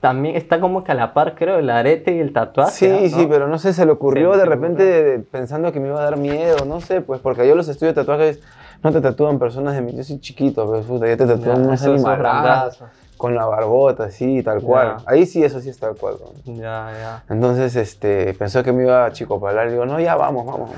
también 0.00 0.34
está 0.34 0.58
como 0.58 0.82
que 0.82 0.90
a 0.90 0.96
la 0.96 1.14
par, 1.14 1.36
creo, 1.36 1.58
el 1.60 1.70
arete 1.70 2.12
y 2.12 2.18
el 2.18 2.32
tatuaje. 2.32 2.72
Sí, 2.72 3.08
sí, 3.10 3.26
pero 3.30 3.46
no 3.46 3.56
sé, 3.58 3.72
se 3.72 3.86
le 3.86 3.92
ocurrió 3.92 4.36
de 4.36 4.44
repente 4.44 4.82
de- 4.82 5.18
pensando 5.20 5.70
que 5.70 5.78
me 5.78 5.88
iba 5.88 6.00
a 6.00 6.04
dar 6.04 6.16
miedo, 6.16 6.64
no 6.64 6.80
sé, 6.80 7.02
pues 7.02 7.20
porque 7.20 7.46
yo 7.46 7.54
los 7.54 7.68
estudios 7.68 7.94
de 7.94 8.00
tatuajes 8.02 8.40
no 8.82 8.92
te 8.92 9.00
tatúan 9.00 9.38
personas 9.38 9.74
de 9.74 9.82
mi... 9.82 9.92
Yo 9.94 10.02
soy 10.04 10.18
chiquito, 10.20 10.68
pero 10.70 10.82
puta, 10.82 11.06
ya 11.06 11.16
te 11.16 11.26
tatúan 11.26 11.64
unos 11.66 11.82
animaladas, 11.82 12.78
con 13.16 13.36
la 13.36 13.46
barbota, 13.46 14.04
así, 14.04 14.42
tal 14.42 14.60
cual. 14.60 14.96
Ahí 15.06 15.26
sí, 15.26 15.44
eso 15.44 15.60
sí 15.60 15.68
es 15.68 15.78
tal 15.78 15.94
cual. 15.94 16.16
¿no? 16.44 16.54
Ya, 16.54 16.90
ya. 16.92 17.22
Entonces, 17.32 17.76
este, 17.76 18.34
pensó 18.34 18.64
que 18.64 18.72
me 18.72 18.82
iba 18.82 19.04
a 19.06 19.12
chicopalar. 19.12 19.66
Le 19.66 19.72
digo, 19.72 19.86
no, 19.86 20.00
ya 20.00 20.16
vamos, 20.16 20.44
vamos. 20.44 20.70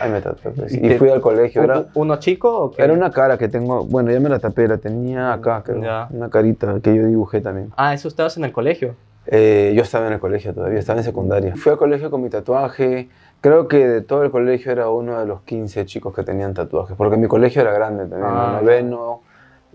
Ay, 0.00 0.10
me 0.10 0.20
tatué, 0.20 0.50
pues. 0.50 0.74
¿Y 0.74 0.84
Y 0.84 0.98
fui 0.98 1.10
al 1.10 1.20
colegio. 1.20 1.62
¿Un- 1.62 1.70
Era, 1.70 1.84
¿Uno 1.94 2.16
chico 2.16 2.52
o 2.64 2.70
qué? 2.72 2.82
era 2.82 2.92
una 2.92 3.12
cara 3.12 3.38
que 3.38 3.48
tengo, 3.48 3.84
bueno, 3.84 4.10
ya 4.10 4.18
me 4.18 4.28
la 4.28 4.40
tapé, 4.40 4.66
la 4.66 4.78
tenía 4.78 5.32
acá, 5.32 5.62
creo. 5.64 5.80
Ya. 5.82 6.08
Una 6.10 6.28
carita 6.30 6.80
que 6.82 6.96
yo 6.96 7.06
dibujé 7.06 7.40
también. 7.40 7.70
Ah, 7.76 7.94
eso 7.94 8.08
estabas 8.08 8.36
en 8.38 8.44
el 8.44 8.50
colegio. 8.52 8.96
Eh, 9.26 9.72
yo 9.76 9.82
estaba 9.82 10.08
en 10.08 10.14
el 10.14 10.20
colegio 10.20 10.52
todavía, 10.52 10.80
estaba 10.80 10.98
en 10.98 11.04
secundaria. 11.04 11.54
Fui 11.56 11.70
al 11.72 11.78
colegio 11.78 12.10
con 12.10 12.22
mi 12.22 12.28
tatuaje. 12.28 13.08
Creo 13.44 13.68
que 13.68 13.86
de 13.86 14.00
todo 14.00 14.22
el 14.22 14.30
colegio 14.30 14.72
era 14.72 14.88
uno 14.88 15.20
de 15.20 15.26
los 15.26 15.42
15 15.42 15.84
chicos 15.84 16.14
que 16.14 16.22
tenían 16.22 16.54
tatuajes, 16.54 16.96
porque 16.96 17.18
mi 17.18 17.28
colegio 17.28 17.60
era 17.60 17.74
grande 17.74 18.06
también, 18.06 18.32
¿no? 18.32 18.40
Ah. 18.40 18.58
noveno, 18.58 19.20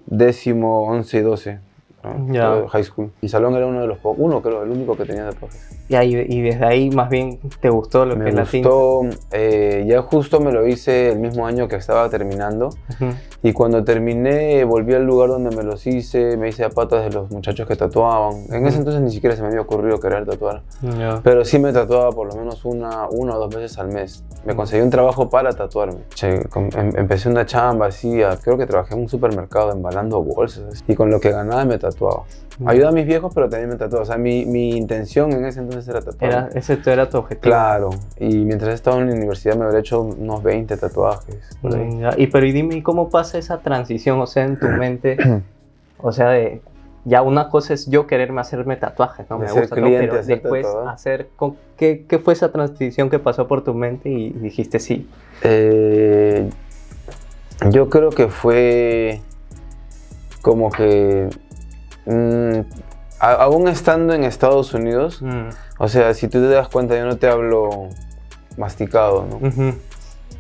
décimo, 0.08 0.86
once 0.86 1.20
y 1.20 1.22
doce. 1.22 1.60
¿No? 2.04 2.34
Ya. 2.34 2.44
Todo 2.54 2.68
High 2.70 2.84
school. 2.84 3.12
Mi 3.22 3.30
salón 3.30 3.56
era 3.56 3.66
uno 3.66 3.82
de 3.82 3.88
los 3.88 3.98
pocos, 3.98 4.20
uno 4.20 4.42
creo, 4.42 4.64
el 4.64 4.70
único 4.72 4.96
que 4.96 5.06
tenía 5.06 5.30
tatuajes. 5.30 5.78
Y, 5.90 5.96
ahí, 5.96 6.26
y 6.30 6.42
desde 6.42 6.66
ahí 6.66 6.92
más 6.92 7.10
bien 7.10 7.40
te 7.62 7.70
gustó 7.70 8.06
lo 8.06 8.14
que 8.14 8.20
Me 8.22 8.30
es 8.30 8.36
la 8.36 8.46
tinta. 8.46 8.70
gustó, 8.70 9.18
eh, 9.32 9.86
ya 9.88 10.02
justo 10.04 10.40
me 10.40 10.52
lo 10.52 10.68
hice 10.68 11.12
el 11.12 11.20
mismo 11.20 11.48
año 11.48 11.68
que 11.68 11.78
estaba 11.78 12.08
terminando. 12.10 12.68
Ujú. 12.68 13.06
Y 13.42 13.54
cuando 13.54 13.84
terminé, 13.84 14.64
volví 14.66 14.94
al 14.94 15.04
lugar 15.06 15.30
donde 15.30 15.56
me 15.56 15.64
los 15.64 15.88
hice, 15.88 16.38
me 16.38 16.50
hice 16.50 16.64
a 16.64 16.70
patas 16.70 17.04
de 17.06 17.10
los 17.12 17.32
muchachos 17.32 17.68
que 17.68 17.76
tatuaban. 17.76 18.36
En 18.52 18.68
ese 18.68 18.78
entonces 18.78 19.02
ni 19.02 19.10
siquiera 19.12 19.36
se 19.36 19.42
me 19.42 19.48
había 19.48 19.62
ocurrido 19.62 20.00
querer 20.00 20.26
tatuar. 20.28 20.62
Ya. 20.98 21.22
Pero 21.24 21.44
sí 21.44 21.58
me 21.58 21.74
tatuaba 21.74 22.12
por 22.12 22.28
lo 22.28 22.36
menos 22.40 22.64
una, 22.66 23.08
una 23.10 23.36
o 23.36 23.40
dos 23.40 23.56
veces 23.56 23.78
al 23.80 23.88
mes. 23.88 24.24
Me 24.46 24.56
conseguí 24.56 24.82
un 24.84 24.90
trabajo 24.92 25.30
para 25.30 25.54
tatuarme. 25.54 26.02
Che, 26.14 26.30
em- 26.36 26.92
empecé 26.98 27.30
una 27.30 27.46
chamba 27.46 27.88
así, 27.88 28.22
a- 28.22 28.38
creo 28.38 28.58
que 28.58 28.66
trabajé 28.68 28.94
en 28.94 29.02
un 29.02 29.10
supermercado 29.10 29.72
embalando 29.72 30.22
bolsas. 30.22 30.84
Y 30.88 30.94
con 30.96 31.10
lo 31.10 31.20
que 31.20 31.32
ganaba 31.32 31.66
me 31.66 31.74
tatuaba. 31.78 31.89
Ayuda 32.66 32.90
a 32.90 32.92
mis 32.92 33.06
viejos, 33.06 33.32
pero 33.34 33.48
también 33.48 33.70
me 33.70 33.78
tatuaba. 33.78 34.04
O 34.04 34.06
sea, 34.06 34.18
mi, 34.18 34.46
mi 34.46 34.72
intención 34.76 35.32
en 35.32 35.46
ese 35.46 35.62
entonces 35.62 35.88
era 35.88 36.02
tatuarme. 36.02 36.28
Era, 36.28 36.50
ese 36.54 36.78
era 36.86 37.10
tu 37.10 37.18
objetivo. 37.18 37.44
Claro, 37.44 37.90
y 38.20 38.36
mientras 38.44 38.74
estaba 38.74 38.98
en 39.00 39.08
la 39.10 39.16
universidad 39.16 39.56
me 39.56 39.64
habría 39.64 39.80
hecho 39.80 40.02
unos 40.02 40.44
20 40.44 40.76
tatuajes. 40.76 41.58
por 41.62 41.76
ahí. 41.76 41.86
Mm. 41.88 42.08
Y 42.18 42.28
pero 42.28 42.46
y 42.46 42.52
dime, 42.52 42.76
¿y 42.76 42.82
cómo 42.82 43.10
pasa 43.10 43.38
esa 43.38 43.60
transición, 43.60 44.20
o 44.20 44.28
sea, 44.28 44.44
en 44.44 44.60
tu 44.60 44.68
mente? 44.68 45.18
o 46.00 46.12
sea, 46.12 46.30
de 46.30 46.62
ya 47.06 47.22
una 47.22 47.50
cosa 47.50 47.74
es 47.74 47.88
yo 47.88 48.06
quererme 48.08 48.42
hacerme 48.42 48.76
tatuajes, 48.76 49.30
¿no? 49.30 49.40
De 49.40 49.46
Me 49.46 49.52
gusta 49.54 49.76
cliente, 49.76 50.08
pero 50.08 50.20
hacer 50.20 50.42
después 50.42 50.68
hacer 50.88 51.30
con- 51.38 51.56
¿qué, 51.78 52.06
¿qué 52.08 52.20
fue 52.20 52.34
esa 52.34 52.52
transición 52.52 53.10
que 53.10 53.20
pasó 53.20 53.48
por 53.48 53.64
tu 53.64 53.74
mente 53.74 54.10
y 54.10 54.32
dijiste 54.32 54.80
sí? 54.80 55.10
Eh, 55.44 56.50
yo 57.70 57.90
creo 57.90 58.10
que 58.10 58.28
fue 58.28 59.22
como 60.42 60.70
que, 60.72 61.30
mm, 62.06 62.60
a- 63.20 63.34
aún 63.34 63.68
estando 63.68 64.14
en 64.14 64.24
Estados 64.24 64.74
Unidos, 64.74 65.22
Mm, 65.22 65.50
o 65.80 65.88
sea, 65.88 66.14
si 66.14 66.28
tú 66.28 66.40
te 66.40 66.50
das 66.50 66.70
cuenta, 66.70 66.96
yo 66.98 67.06
no 67.06 67.18
te 67.18 67.28
hablo 67.28 67.90
masticado, 68.58 69.26
¿no? 69.30 69.48
ujú. 69.48 69.74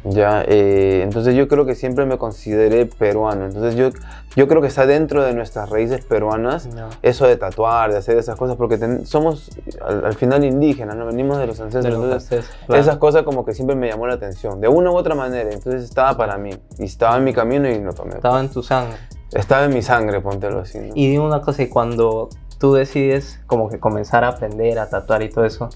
Ya, 0.06 0.44
eh, 0.48 1.02
entonces 1.04 1.36
yo 1.36 1.50
creo 1.50 1.66
que 1.66 1.76
siempre 1.76 2.06
me 2.06 2.18
consideré 2.18 2.86
peruano. 2.86 3.46
Entonces 3.48 3.76
yo, 3.76 3.90
yo 4.34 4.48
creo 4.48 4.62
que 4.62 4.68
está 4.70 4.86
dentro 4.86 5.24
de 5.24 5.34
nuestras 5.34 5.70
raíces 5.70 6.06
peruanas 6.06 6.70
Ya. 6.74 6.88
eso 7.02 7.28
de 7.28 7.36
tatuar, 7.36 7.92
de 7.92 7.98
hacer 7.98 8.18
esas 8.18 8.38
cosas, 8.38 8.56
porque 8.56 8.78
ten- 8.78 9.06
somos 9.06 9.52
al, 9.86 10.06
al 10.06 10.14
final 10.14 10.46
indígenas, 10.46 10.96
¿no? 10.96 11.06
Venimos 11.06 11.38
de 11.38 11.48
los 11.48 11.60
ancestros. 11.60 11.84
De 11.84 11.90
los 11.92 12.04
entonces, 12.06 12.32
ancestros, 12.32 12.66
claro. 12.66 12.82
Esas 12.82 12.98
cosas 12.98 13.24
como 13.24 13.44
que 13.44 13.54
siempre 13.54 13.76
me 13.76 13.90
llamó 13.90 14.08
la 14.08 14.14
atención, 14.14 14.62
de 14.62 14.70
una 14.70 14.90
u 14.90 14.96
otra 14.96 15.16
manera. 15.16 15.52
Entonces 15.52 15.84
estaba 15.84 16.16
para 16.16 16.38
mí, 16.38 16.52
y 16.78 16.86
estaba 16.86 17.18
en 17.18 17.26
mi 17.26 17.34
camino 17.34 17.68
y 17.68 17.80
lo 17.80 17.92
tomé. 17.94 18.16
Estaba 18.16 18.40
en 18.40 18.48
tu 18.50 18.64
sangre. 18.64 18.96
Estaba 19.32 19.66
en 19.66 19.74
mi 19.74 19.82
sangre, 19.82 20.22
póntelo 20.22 20.60
así. 20.60 20.80
¿no? 20.80 20.92
Y 20.96 21.10
dime 21.10 21.24
una 21.24 21.42
cosa, 21.42 21.64
y 21.64 21.70
cuando 21.70 22.30
tú 22.58 22.74
decides 22.74 23.40
como 23.48 23.70
que 23.70 23.80
comenzar 23.80 24.24
a 24.24 24.30
aprender 24.30 24.80
a 24.80 24.90
tatuar 24.90 25.22
y 25.24 25.30
todo 25.30 25.46
eso, 25.46 25.70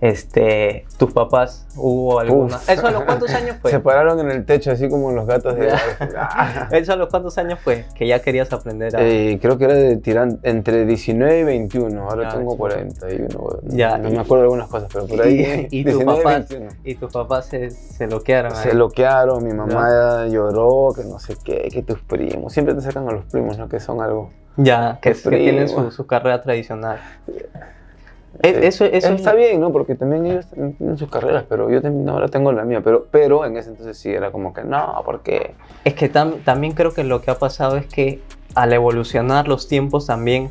este, 0.00 0.84
tus 0.96 1.12
papás, 1.12 1.66
¿hubo 1.76 2.20
alguna? 2.20 2.56
Uf. 2.56 2.68
¿Eso 2.68 2.86
a 2.86 2.90
los 2.92 3.02
cuántos 3.04 3.30
años 3.34 3.56
fue? 3.60 3.70
Se 3.70 3.80
pararon 3.80 4.20
en 4.20 4.30
el 4.30 4.44
techo 4.44 4.70
así 4.70 4.88
como 4.88 5.10
los 5.12 5.26
gatos 5.26 5.56
de... 5.56 5.68
¿Eso 6.70 6.92
a 6.92 6.96
los 6.96 7.08
cuántos 7.08 7.36
años 7.38 7.58
fue? 7.60 7.84
Que 7.94 8.06
ya 8.06 8.20
querías 8.20 8.52
aprender 8.52 8.94
a... 8.96 9.00
Eh, 9.02 9.38
creo 9.42 9.58
que 9.58 9.64
era 9.64 9.74
de 9.74 9.96
tiran 9.96 10.38
entre 10.44 10.86
19 10.86 11.40
y 11.40 11.44
21, 11.44 12.02
ahora 12.10 12.28
Ah, 12.30 12.34
tengo 12.36 12.52
sí. 12.52 12.56
41. 12.58 13.28
bueno, 13.38 13.58
Ya, 13.64 13.98
no 13.98 14.08
y- 14.08 14.12
me 14.12 14.18
acuerdo 14.20 14.36
de 14.36 14.42
algunas 14.44 14.68
cosas, 14.68 14.88
pero 14.92 15.06
por 15.06 15.20
ahí 15.22 15.66
y, 15.70 15.80
y 15.80 15.84
tus 15.84 15.94
19 15.98 16.02
y 16.20 16.22
papás, 16.24 16.48
21. 16.48 16.72
y 16.84 16.94
tus 16.94 17.12
papás 17.12 17.46
se, 17.46 17.70
se 17.70 18.06
bloquearon 18.06 18.54
Se 18.54 18.68
ahí. 18.70 18.76
loquearon, 18.76 19.44
mi 19.44 19.52
mamá 19.52 20.26
lloró, 20.28 20.92
que 20.94 21.04
no 21.04 21.18
sé 21.18 21.34
qué, 21.44 21.68
que 21.72 21.82
tus 21.82 22.00
primos. 22.02 22.52
Siempre 22.52 22.74
te 22.74 22.80
sacan 22.82 23.08
a 23.08 23.12
los 23.12 23.24
primos, 23.26 23.58
¿no? 23.58 23.68
Que 23.68 23.80
son 23.80 24.00
algo. 24.00 24.30
Ya, 24.56 24.98
que, 25.00 25.12
que 25.12 25.36
tienen 25.38 25.68
su, 25.68 25.90
su 25.90 26.06
carrera 26.06 26.40
tradicional. 26.42 26.98
Eh, 28.42 28.60
E- 28.62 28.66
Eso, 28.68 28.84
eso 28.84 29.12
está 29.14 29.34
bien, 29.34 29.60
¿no? 29.60 29.72
Porque 29.72 29.94
también 29.94 30.26
ellos 30.26 30.46
tienen 30.78 30.96
sus 30.98 31.10
carreras, 31.10 31.44
pero 31.48 31.70
yo 31.70 31.82
también 31.82 32.08
ahora 32.08 32.28
tengo 32.28 32.52
la 32.52 32.64
mía. 32.64 32.80
Pero, 32.82 33.06
pero 33.10 33.44
en 33.44 33.56
ese 33.56 33.70
entonces 33.70 33.98
sí 33.98 34.10
era 34.10 34.30
como 34.30 34.52
que 34.52 34.62
no, 34.64 35.02
¿por 35.04 35.22
qué? 35.22 35.54
Es 35.84 35.94
que 35.94 36.12
tam- 36.12 36.42
también 36.44 36.72
creo 36.74 36.92
que 36.94 37.04
lo 37.04 37.20
que 37.20 37.30
ha 37.30 37.38
pasado 37.38 37.76
es 37.76 37.86
que 37.86 38.20
al 38.54 38.72
evolucionar 38.72 39.48
los 39.48 39.68
tiempos 39.68 40.06
también, 40.06 40.48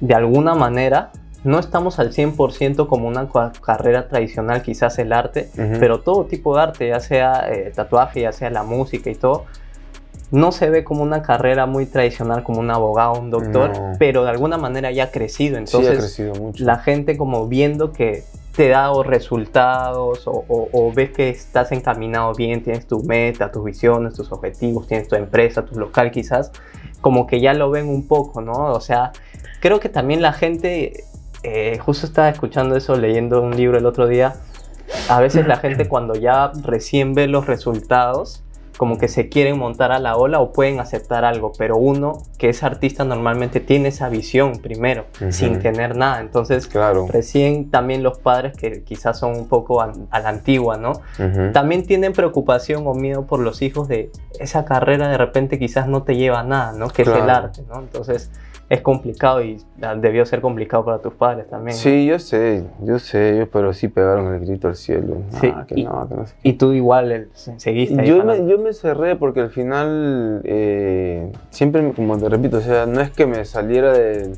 de 0.00 0.14
alguna 0.14 0.54
manera, 0.54 1.10
no 1.44 1.58
estamos 1.58 1.98
al 1.98 2.12
100% 2.12 2.86
como 2.86 3.08
una 3.08 3.28
carrera 3.64 4.06
tradicional, 4.08 4.62
quizás 4.62 4.98
el 4.98 5.12
arte, 5.12 5.48
Ujú. 5.58 5.80
pero 5.80 6.00
todo 6.00 6.26
tipo 6.26 6.54
de 6.56 6.62
arte, 6.62 6.88
ya 6.88 7.00
sea 7.00 7.48
eh, 7.52 7.72
tatuaje, 7.74 8.20
ya 8.20 8.32
sea 8.32 8.50
la 8.50 8.62
música 8.62 9.10
y 9.10 9.14
todo, 9.16 9.46
no 10.32 10.50
se 10.50 10.68
ve 10.70 10.82
como 10.82 11.02
una 11.02 11.22
carrera 11.22 11.66
muy 11.66 11.86
tradicional, 11.86 12.42
como 12.42 12.58
un 12.60 12.70
abogado, 12.70 13.12
un 13.20 13.30
doctor, 13.30 13.70
No. 13.70 13.92
pero 13.98 14.24
de 14.24 14.30
alguna 14.30 14.58
manera 14.58 14.90
ya 14.90 15.04
ha 15.04 15.10
crecido. 15.12 15.56
sí, 15.56 15.58
Entonces, 15.64 15.92
ha 15.92 16.00
crecido 16.00 16.34
mucho. 16.34 16.64
la 16.64 16.78
gente 16.78 17.16
como 17.16 17.46
viendo 17.46 17.92
que 17.92 18.24
te 18.56 18.68
da 18.68 18.90
o 18.92 19.02
resultados 19.02 20.26
o, 20.26 20.44
o- 20.48 20.68
o 20.72 20.92
ves 20.92 21.10
que 21.10 21.28
estás 21.30 21.72
encaminado 21.72 22.34
bien, 22.34 22.62
tienes 22.62 22.86
tu 22.86 23.00
meta, 23.02 23.50
tus 23.50 23.64
visiones, 23.64 24.14
tus 24.14 24.30
objetivos, 24.32 24.86
tienes 24.86 25.08
tu 25.08 25.14
empresa, 25.16 25.64
tu 25.64 25.78
local 25.78 26.10
quizás, 26.10 26.50
como 27.00 27.26
que 27.26 27.40
ya 27.40 27.54
lo 27.54 27.70
ven 27.70 27.88
un 27.88 28.06
poco, 28.06 28.40
¿no? 28.42 28.52
O 28.72 28.80
sea, 28.80 29.12
creo 29.60 29.80
que 29.80 29.88
también 29.88 30.20
la 30.22 30.32
gente, 30.32 31.04
eh, 31.42 31.78
justo 31.78 32.06
estaba 32.06 32.28
escuchando 32.28 32.76
eso, 32.76 32.96
leyendo 32.96 33.40
un 33.42 33.56
libro 33.56 33.78
el 33.78 33.86
otro 33.86 34.06
día, 34.06 34.34
a 35.08 35.20
veces 35.20 35.46
la 35.46 35.56
gente 35.56 35.88
cuando 35.88 36.14
ya 36.14 36.52
recién 36.62 37.14
ve 37.14 37.28
los 37.28 37.46
resultados, 37.46 38.42
como 38.76 38.98
que 38.98 39.08
se 39.08 39.28
quieren 39.28 39.58
montar 39.58 39.92
a 39.92 39.98
la 39.98 40.16
ola 40.16 40.40
o 40.40 40.52
pueden 40.52 40.80
aceptar 40.80 41.24
algo, 41.24 41.52
pero 41.56 41.76
uno 41.76 42.18
que 42.38 42.48
es 42.48 42.62
artista 42.62 43.04
normalmente 43.04 43.60
tiene 43.60 43.88
esa 43.90 44.08
visión 44.08 44.58
primero, 44.60 45.04
sin 45.30 45.58
tener 45.60 45.96
nada. 45.96 46.20
Entonces, 46.20 46.66
Claro. 46.66 47.06
recién 47.08 47.70
también 47.70 48.02
los 48.02 48.18
padres 48.18 48.56
que 48.56 48.82
quizás 48.82 49.18
son 49.18 49.36
un 49.36 49.48
poco 49.48 49.80
a 49.82 49.92
la 50.20 50.28
antigua, 50.28 50.76
¿no? 50.76 51.00
También 51.52 51.86
tienen 51.86 52.12
preocupación 52.12 52.86
o 52.86 52.94
miedo 52.94 53.26
por 53.26 53.40
los 53.40 53.62
hijos 53.62 53.88
de 53.88 54.10
esa 54.40 54.64
carrera 54.64 55.08
de 55.08 55.18
repente 55.18 55.58
quizás 55.58 55.86
no 55.86 56.02
te 56.02 56.16
lleva 56.16 56.40
a 56.40 56.44
nada, 56.44 56.72
¿no? 56.72 56.88
Que 56.88 57.02
es 57.02 57.08
el 57.08 57.14
Claro. 57.24 57.44
arte, 57.46 57.62
¿no? 57.68 57.78
Entonces 57.80 58.30
es 58.68 58.80
complicado 58.80 59.42
y 59.42 59.58
debió 60.00 60.24
ser 60.24 60.40
complicado 60.40 60.84
para 60.84 60.98
tus 61.00 61.12
padres 61.14 61.46
también. 61.48 61.76
Sí, 61.76 62.06
yo 62.06 62.18
sé, 62.18 62.64
yo 62.80 62.98
sé, 62.98 63.34
ellos, 63.36 63.48
pero 63.52 63.72
sí 63.74 63.88
pegaron 63.88 64.32
el 64.34 64.40
grito 64.46 64.68
al 64.68 64.76
cielo. 64.76 65.18
Sí, 65.40 65.52
Ah, 65.54 65.64
que 65.68 65.80
y- 65.80 65.84
no, 65.84 66.08
que 66.08 66.14
no 66.14 66.26
sé. 66.26 66.34
Y 66.42 66.54
tú 66.54 66.72
igual 66.72 67.12
el- 67.12 67.30
se- 67.34 67.58
seguiste. 67.60 68.00
ahí 68.00 68.08
Yo 68.08 68.24
me, 68.24 68.46
yo 68.46 68.58
me 68.58 68.72
cerré 68.72 69.16
porque 69.16 69.40
al 69.40 69.50
final, 69.50 70.40
eh, 70.44 71.30
siempre, 71.50 71.92
como 71.92 72.16
te 72.18 72.28
repito, 72.28 72.56
o 72.58 72.60
sea, 72.60 72.86
no 72.86 73.00
es 73.00 73.10
que 73.10 73.26
me 73.26 73.44
saliera 73.44 73.92
de, 73.92 74.32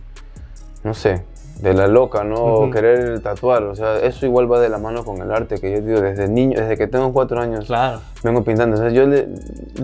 no 0.82 0.94
sé, 0.94 1.22
de 1.64 1.72
la 1.72 1.86
loca, 1.86 2.24
¿no? 2.24 2.70
Querer 2.70 3.20
tatuar, 3.20 3.62
o 3.62 3.74
sea, 3.74 3.98
eso 3.98 4.26
igual 4.26 4.52
va 4.52 4.60
de 4.60 4.68
la 4.68 4.76
mano 4.76 5.02
con 5.02 5.22
el 5.22 5.32
arte, 5.32 5.58
que 5.58 5.72
yo 5.72 5.80
digo, 5.80 6.00
desde 6.02 6.28
niño, 6.28 6.60
desde 6.60 6.76
que 6.76 6.86
tengo 6.86 7.10
cuatro 7.14 7.40
años, 7.40 7.64
Claro. 7.64 8.00
vengo 8.22 8.44
pintando. 8.44 8.76
O 8.76 8.78
sea, 8.78 8.90
yo, 8.90 9.06
le, 9.06 9.28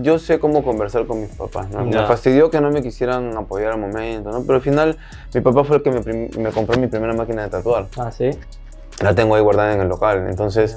yo 0.03 0.19
sé 0.19 0.39
cómo 0.39 0.63
conversar 0.63 1.07
con 1.07 1.23
mis 1.23 1.31
papás, 1.31 1.71
¿no? 1.71 1.87
Me 1.87 2.07
fastidió 2.07 2.51
que 2.51 2.61
no 2.61 2.71
me 2.71 2.83
quisieran 2.83 3.35
apoyar 3.35 3.73
al 3.73 3.81
momento, 3.81 4.31
¿no? 4.31 4.43
Pero 4.43 4.57
al 4.57 4.61
final, 4.61 4.99
mi 5.33 5.41
papá 5.41 5.65
fue 5.65 5.79
el 5.79 5.83
que 5.83 5.91
me, 5.91 6.53
compró 6.53 6.79
mi 6.79 6.87
primera 6.87 7.15
máquina 7.15 7.45
de 7.45 7.49
tatuar. 7.49 7.87
Ah, 7.97 8.13
sí. 8.13 8.29
La 9.01 9.15
tengo 9.15 9.35
ahí 9.35 9.41
guardada 9.41 9.73
en 9.73 9.81
el 9.81 9.89
local, 9.89 10.27
entonces... 10.29 10.77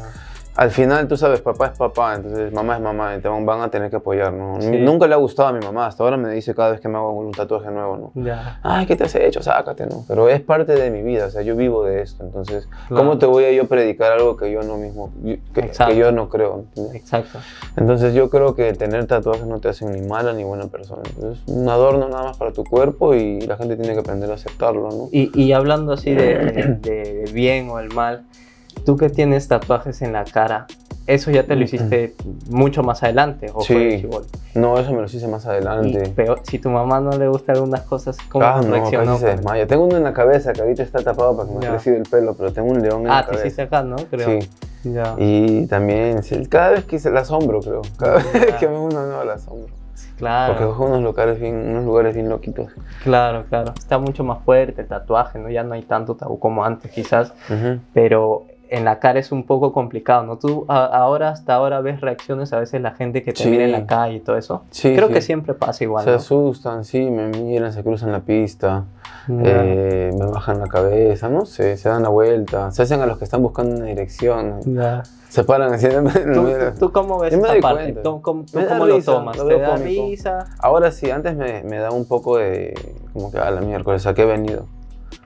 Al 0.56 0.70
final, 0.70 1.08
tú 1.08 1.18
sabes, 1.18 1.42
papá 1.42 1.68
es 1.68 1.78
papá, 1.78 2.14
entonces 2.14 2.54
mamá 2.54 2.76
es 2.76 2.82
mamá, 2.82 3.16
y 3.16 3.22
te 3.22 3.28
van, 3.28 3.62
a 3.62 3.72
tener 3.72 3.90
que 3.90 3.96
apoyar, 3.96 4.32
¿no? 4.34 4.62
Sí. 4.62 4.70
Nunca 4.70 5.08
le 5.08 5.16
ha 5.16 5.18
gustado 5.18 5.50
a 5.50 5.52
mi 5.54 5.60
mamá, 5.60 5.88
hasta 5.88 6.04
ahora 6.04 6.16
me 6.16 6.30
dice 6.32 6.54
cada 6.54 6.70
vez 6.72 6.80
que 6.80 6.88
me 6.88 6.98
hago 6.98 7.12
un 7.12 7.32
tatuaje 7.32 7.72
nuevo, 7.72 8.12
¿no? 8.14 8.24
Ya. 8.24 8.60
Ay, 8.62 8.86
¿qué 8.86 8.96
te 8.96 9.04
has 9.06 9.16
hecho? 9.16 9.42
Sácate, 9.42 9.88
¿no? 9.88 10.06
Pero 10.08 10.30
es 10.30 10.42
parte 10.42 10.74
de 10.74 10.92
mi 10.92 11.02
vida, 11.02 11.26
o 11.26 11.30
sea, 11.32 11.42
yo 11.42 11.56
vivo 11.56 11.84
de 11.84 12.04
esto, 12.04 12.24
entonces, 12.24 12.68
Claro. 12.88 13.04
¿cómo 13.04 13.18
te 13.18 13.26
voy 13.26 13.46
a 13.46 13.52
yo 13.52 13.66
predicar 13.68 14.12
algo 14.12 14.38
que 14.38 14.52
yo 14.52 14.62
no 14.62 14.78
mismo, 14.78 15.12
que, 15.56 15.72
que 15.72 15.96
yo 15.96 16.12
no 16.12 16.30
creo? 16.30 16.66
Exacto. 16.94 17.40
Entonces 17.76 18.14
yo 18.14 18.30
creo 18.30 18.54
que 18.54 18.74
tener 18.74 19.08
tatuajes 19.08 19.48
no 19.48 19.60
te 19.60 19.70
hacen 19.70 19.92
ni 19.92 20.08
mala 20.08 20.34
ni 20.34 20.44
buena 20.44 20.68
persona, 20.68 21.02
entonces 21.16 21.44
un 21.48 21.68
adorno 21.68 22.08
nada 22.10 22.26
más 22.26 22.38
para 22.38 22.52
tu 22.54 22.64
cuerpo 22.64 23.16
y 23.16 23.42
la 23.42 23.58
gente 23.58 23.76
tiene 23.76 23.94
que 23.94 24.02
aprender 24.02 24.30
a 24.30 24.36
aceptarlo, 24.36 24.90
¿no? 24.92 25.10
Y, 25.12 25.32
y 25.34 25.52
hablando 25.54 25.94
así 25.94 26.14
de, 26.14 26.38
de- 26.38 27.24
de 27.26 27.32
bien 27.34 27.70
o 27.72 27.80
el 27.80 27.92
mal, 27.92 28.24
tú 28.86 28.98
que 28.98 29.10
tienes 29.10 29.48
tatuajes 29.48 30.02
en 30.02 30.14
la 30.14 30.24
cara, 30.26 30.66
¿eso 31.08 31.32
ya 31.32 31.44
te 31.44 31.56
lo 31.56 31.64
hiciste 31.64 32.16
mucho 32.50 32.84
más 32.84 33.04
adelante? 33.04 33.48
¿O 33.54 33.62
Sí. 33.62 34.08
No, 34.56 34.78
eso 34.78 34.92
me 34.92 35.00
lo 35.00 35.06
hice 35.06 35.28
más 35.28 35.46
Y 35.46 35.50
adelante. 35.50 36.10
peor, 36.10 36.42
si 36.44 36.60
tu 36.60 36.70
mamá 36.70 37.00
no 37.00 37.12
le 37.18 37.28
gusta 37.28 37.54
algunas 37.54 37.82
cosas, 37.82 38.18
¿cómo 38.30 38.46
Ah, 38.46 38.62
no, 38.64 38.72
reaccionó? 38.72 39.14
casi 39.14 39.22
se 39.22 39.28
desmaya. 39.36 39.66
Tengo 39.68 39.86
uno 39.86 39.98
en 39.98 40.04
la 40.04 40.14
cabeza 40.14 40.54
que 40.54 40.62
ahorita 40.62 40.84
está 40.84 41.02
tapado 41.04 41.36
para 41.36 41.50
que 41.50 41.56
me 41.56 41.62
Ya. 41.62 41.70
ha 41.70 41.72
crecido 41.72 41.98
el 41.98 42.04
pelo, 42.04 42.36
pero 42.36 42.54
tengo 42.54 42.70
un 42.72 42.82
león 42.82 43.02
en 43.02 43.08
Ah, 43.08 43.16
la 43.16 43.22
te 43.22 43.26
cabeza. 43.28 43.48
hiciste 43.48 43.62
acá, 43.64 43.84
¿no? 43.84 43.96
Creo. 44.12 44.40
Sí, 44.42 44.50
Ya. 44.84 45.16
y 45.18 45.66
también, 45.68 46.20
cada 46.50 46.72
vez 46.72 46.86
que 46.86 47.00
se 47.00 47.10
la 47.10 47.22
asombro, 47.22 47.60
creo. 47.62 47.82
Cada 47.98 48.20
Ya. 48.22 48.32
vez 48.32 48.56
que 48.56 48.68
veo 48.68 48.82
uno 48.84 49.06
nuevo 49.06 49.24
la 49.24 49.34
asombro. 49.34 49.68
Porque 49.74 50.18
Claro, 50.20 50.68
cojo 50.68 50.86
unos 50.86 51.02
lugares 51.02 51.40
bien, 51.40 51.56
unos 51.56 51.84
lugares 51.86 52.14
bien 52.14 52.30
loquitos. 52.30 52.68
claro, 53.04 53.46
claro. 53.50 53.74
Está 53.78 53.98
mucho 53.98 54.24
más 54.24 54.44
fuerte 54.44 54.82
el 54.82 54.88
tatuaje, 54.88 55.40
¿no? 55.40 55.50
Ya 55.50 55.64
no 55.64 55.74
hay 55.74 55.82
tanto 55.82 56.16
tabú 56.16 56.38
como 56.40 56.64
antes, 56.64 56.92
quizás. 56.92 57.34
Ujú. 57.50 57.80
pero 57.94 58.46
en 58.74 58.86
la 58.86 58.98
cara 59.00 59.20
es 59.20 59.32
un 59.32 59.44
poco 59.44 59.72
complicado, 59.72 60.24
¿no? 60.24 60.38
Tú 60.38 60.66
a- 60.68 60.86
ahora, 60.86 61.30
hasta 61.30 61.54
ahora 61.54 61.80
ves 61.82 62.02
reacciones 62.02 62.54
a 62.54 62.60
veces 62.60 62.82
la 62.82 62.92
gente 62.92 63.24
que 63.24 63.32
te 63.32 63.44
Sí. 63.44 63.50
mira 63.50 63.66
en 63.66 63.72
la 63.72 63.86
calle 63.86 64.16
y 64.16 64.20
todo 64.20 64.36
eso. 64.36 64.64
Sí, 64.72 64.96
Creo 64.96 65.08
sí. 65.10 65.14
que 65.14 65.22
siempre 65.22 65.54
pasa 65.54 65.84
igual, 65.84 66.04
Se 66.06 66.10
¿no? 66.10 66.16
asustan, 66.18 66.84
sí, 66.84 67.00
me 67.10 67.28
miran, 67.28 67.72
se 67.72 67.84
cruzan 67.84 68.12
la 68.12 68.22
pista, 68.22 68.86
eh, 69.30 70.12
me 70.18 70.26
bajan 70.26 70.60
la 70.60 70.68
cabeza, 70.68 71.30
no 71.30 71.46
sé, 71.46 71.78
se 71.78 71.88
dan 71.88 72.02
la 72.04 72.10
vuelta, 72.10 72.72
se 72.72 72.82
hacen 72.82 73.00
a 73.02 73.06
los 73.06 73.18
que 73.20 73.24
están 73.26 73.42
buscando 73.44 73.76
una 73.76 73.86
dirección, 73.86 74.60
se 75.30 75.44
paran 75.44 75.74
así. 75.74 75.88
¿Tú, 76.34 76.48
tú- 76.80 76.92
cómo 76.92 77.20
ves 77.20 77.40
doy 77.40 77.62
parte? 77.62 77.94
¿Tú, 77.94 78.22
cómo, 78.22 78.44
tú 78.44 78.60
cómo 78.68 78.86
lo 78.88 78.96
risa, 78.96 79.12
tomas? 79.14 79.38
lo 79.38 79.48
¿Te 79.48 79.60
da 79.60 79.78
risa? 79.78 80.46
Ahora 80.60 80.92
sí, 80.92 81.12
antes 81.12 81.36
me, 81.36 81.62
me 81.64 81.78
da 81.78 81.92
un 81.92 82.06
poco 82.06 82.38
de, 82.38 82.74
como 83.14 83.32
que 83.32 83.38
a 83.38 83.52
la 83.52 83.62
miércoles, 83.62 84.06
¿a 84.08 84.14
qué 84.16 84.24
he 84.24 84.26
venido? 84.26 84.66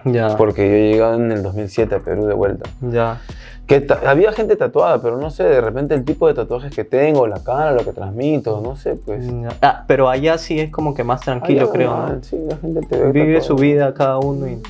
Ya. 0.05 0.35
Porque 0.37 0.67
yo 0.69 0.75
he 0.75 0.91
llegado 0.91 1.15
en 1.15 1.31
el 1.31 1.43
2007 1.43 1.95
a 1.95 1.99
Perú 1.99 2.25
de 2.25 2.33
vuelta. 2.33 2.69
Ya. 2.81 3.19
Que 3.65 3.85
había 4.05 4.31
gente 4.31 4.55
tatuada, 4.55 5.01
pero 5.01 5.17
no 5.17 5.29
sé, 5.29 5.43
de 5.43 5.59
repente 5.59 5.93
el 5.93 6.05
tipo 6.05 6.25
de 6.27 6.33
tatuajes 6.33 6.73
que 6.73 6.85
tengo, 6.85 7.27
la 7.27 7.43
cara, 7.43 7.73
lo 7.73 7.83
que 7.83 7.91
transmito, 7.91 8.61
no 8.61 8.77
sé, 8.77 8.95
pues. 8.95 9.27
Ah, 9.61 9.83
pero 9.87 10.07
allá 10.09 10.37
sí 10.37 10.57
es 10.59 10.71
como 10.71 10.93
que 10.93 11.03
más 11.03 11.19
tranquilo, 11.21 11.63
Allá 11.63 11.71
creo, 11.73 11.89
normal, 11.91 12.15
¿no? 12.17 12.23
Sí, 12.23 12.37
la 12.47 12.55
gente 12.57 12.79
te 12.87 12.97
ve 12.97 13.11
Vive 13.11 13.33
tatuado. 13.39 13.47
su 13.57 13.61
vida 13.61 13.93
cada 13.93 14.19
uno 14.19 14.47
y... 14.47 14.61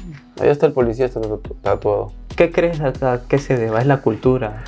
Allá 0.41 0.51
está 0.51 0.65
el 0.65 0.73
policía, 0.73 1.05
está 1.05 1.21
tatu- 1.21 1.55
tatuado. 1.61 2.11
¿Qué 2.35 2.51
crees 2.51 2.79
a 2.81 2.87
a 3.13 3.21
qué 3.27 3.37
se 3.37 3.55
deba? 3.57 3.79
¿Es 3.81 3.85
la 3.85 4.01
cultura? 4.01 4.63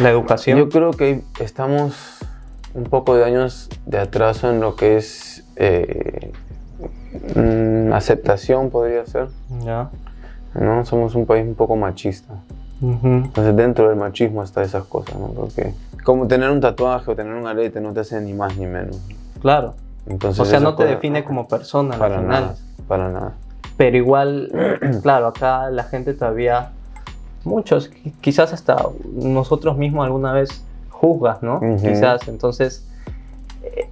¿La 0.00 0.08
educación? 0.10 0.58
Yo 0.58 0.68
creo 0.70 0.92
que 0.92 1.22
estamos 1.40 2.18
un 2.74 2.84
poco 2.84 3.16
de 3.16 3.24
años 3.24 3.68
de 3.84 3.98
atraso 3.98 4.50
en 4.50 4.60
lo 4.60 4.76
que 4.76 4.96
es 4.96 5.44
eh, 5.56 6.32
mm, 7.34 7.92
aceptación, 7.92 8.70
podría 8.70 9.04
ser. 9.06 9.28
Ya. 9.64 9.90
¿no? 10.54 10.84
Somos 10.84 11.14
un 11.14 11.26
país 11.26 11.46
un 11.46 11.54
poco 11.54 11.76
machista. 11.76 12.34
Ujú. 12.80 13.06
Entonces 13.06 13.56
dentro 13.56 13.88
del 13.88 13.96
machismo 13.96 14.42
está 14.42 14.62
esas 14.62 14.84
cosas, 14.84 15.16
¿no? 15.16 15.28
Porque 15.28 15.72
como 16.04 16.26
tener 16.26 16.50
un 16.50 16.60
tatuaje 16.60 17.10
o 17.10 17.14
tener 17.16 17.32
un 17.34 17.46
arete 17.46 17.80
no 17.80 17.92
te 17.92 18.00
hace 18.00 18.20
ni 18.20 18.32
más 18.34 18.56
ni 18.56 18.66
menos. 18.66 18.98
Claro. 19.40 19.74
Entonces, 20.06 20.40
O 20.40 20.44
sea, 20.44 20.58
no 20.58 20.74
te 20.74 20.84
define 20.84 21.22
como 21.24 21.46
persona 21.46 21.96
para 21.96 22.16
al 22.16 22.22
final. 22.22 22.42
nada, 22.42 22.54
para 22.88 23.08
nada. 23.08 23.32
Pero 23.76 23.96
igual, 23.96 24.50
claro, 25.02 25.28
acá 25.28 25.70
la 25.70 25.84
gente 25.84 26.12
todavía, 26.12 26.70
muchos, 27.44 27.90
qui- 27.90 28.12
quizás 28.20 28.52
hasta 28.52 28.76
nosotros 29.14 29.76
mismos 29.78 30.04
alguna 30.04 30.32
vez 30.32 30.64
juzgas, 30.90 31.42
¿no? 31.42 31.58
Ujú. 31.58 31.76
Quizás, 31.86 32.26
entonces, 32.28 32.84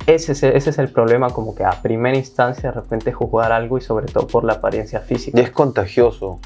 ese 0.06 0.32
es, 0.32 0.42
ese 0.42 0.70
es 0.70 0.78
el 0.78 0.88
problema, 0.92 1.30
como 1.30 1.54
que 1.54 1.64
a 1.64 1.70
primera 1.82 2.16
instancia 2.16 2.70
de 2.72 2.80
repente 2.80 3.12
juzgar 3.12 3.52
algo 3.52 3.78
y 3.78 3.80
sobre 3.80 4.06
todo 4.06 4.26
por 4.26 4.44
la 4.44 4.54
apariencia 4.54 5.00
Y 5.04 5.08
física. 5.08 5.40
es 5.40 5.50
contagioso. 5.50 6.38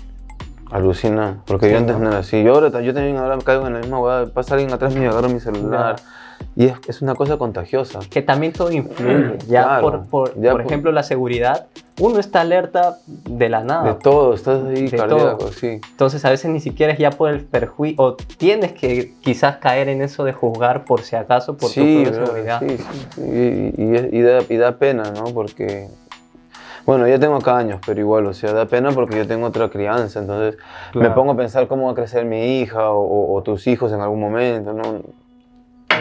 Alucina. 0.71 1.38
Porque 1.47 1.66
Sí, 1.66 1.73
yo 1.73 1.78
antes 1.78 1.99
¿no? 1.99 2.09
era 2.09 2.19
así. 2.19 2.43
Yo 2.43 2.54
ahora 2.54 2.81
yo 2.81 2.93
también 2.95 3.16
ahora 3.16 3.38
caigo 3.38 3.66
en 3.66 3.75
la 3.75 3.78
misma 3.81 4.00
hueá. 4.00 4.26
Pasa 4.26 4.54
alguien 4.54 4.73
atrás 4.73 4.95
mío 4.95 5.04
y 5.04 5.07
agarro 5.07 5.28
mi 5.28 5.38
celular. 5.40 5.97
Y 6.57 6.67
es, 6.67 6.75
es 6.89 7.03
una 7.03 7.15
cosa 7.15 7.37
contagiosa. 7.37 7.99
Que 8.11 8.23
también 8.23 8.53
todo 8.53 8.71
influye, 8.71 9.39
ya 9.49 9.63
Claro, 9.65 9.83
por, 9.83 10.07
por, 10.09 10.41
ya 10.41 10.53
por 10.53 10.63
por- 10.63 10.71
ejemplo 10.71 10.93
la 10.93 11.03
seguridad, 11.03 11.67
uno 11.99 12.19
está 12.19 12.41
alerta 12.43 12.99
de 13.07 13.49
la 13.49 13.63
nada. 13.65 13.85
De 13.85 13.95
todo, 14.01 14.35
estás 14.35 14.63
ahí 14.65 14.89
De 14.89 14.97
cardíaco, 14.97 15.37
todo. 15.39 15.53
sí. 15.53 15.81
Entonces 15.91 16.25
a 16.25 16.31
veces 16.31 16.51
ni 16.51 16.61
siquiera 16.61 16.93
es 16.93 16.99
ya 16.99 17.11
por 17.11 17.31
el 17.31 17.41
perjuicio, 17.45 18.03
o 18.03 18.15
tienes 18.15 18.73
que 18.73 19.15
quizás 19.21 19.57
caer 19.57 19.89
en 19.89 20.03
eso 20.03 20.25
de 20.25 20.33
juzgar 20.33 20.85
por 20.85 21.03
si 21.03 21.17
acaso, 21.17 21.57
por 21.57 21.71
sí, 21.71 22.05
tu 22.05 22.11
propia 22.13 22.27
seguridad. 22.27 22.61
sí, 22.61 22.77
sí. 22.79 23.21
Y, 23.21 23.83
y- 23.83 24.19
y 24.19 24.23
da, 24.23 24.41
y 24.49 24.57
da 24.57 24.77
pena, 24.79 25.05
¿no? 25.13 25.25
Porque, 25.35 25.89
bueno, 26.87 27.09
ya 27.09 27.19
tengo 27.19 27.37
acá 27.37 27.57
años, 27.57 27.81
pero 27.87 27.99
igual, 28.01 28.27
o 28.27 28.35
sea, 28.35 28.53
da 28.53 28.67
pena 28.67 28.91
porque 28.93 29.17
yo 29.17 29.27
tengo 29.27 29.47
otra 29.47 29.71
crianza, 29.71 30.21
entonces 30.21 30.57
me 30.95 31.01
Claro. 31.01 31.15
pongo 31.15 31.33
a 31.33 31.37
pensar 31.37 31.67
cómo 31.67 31.87
va 31.87 31.93
a 31.93 31.95
crecer 31.95 32.25
mi 32.25 32.61
hija 32.61 32.91
o, 32.91 33.01
o- 33.03 33.35
o 33.37 33.43
tus 33.43 33.67
hijos 33.67 33.93
en 33.93 34.01
algún 34.01 34.21
momento, 34.21 34.73
¿no? 34.73 35.01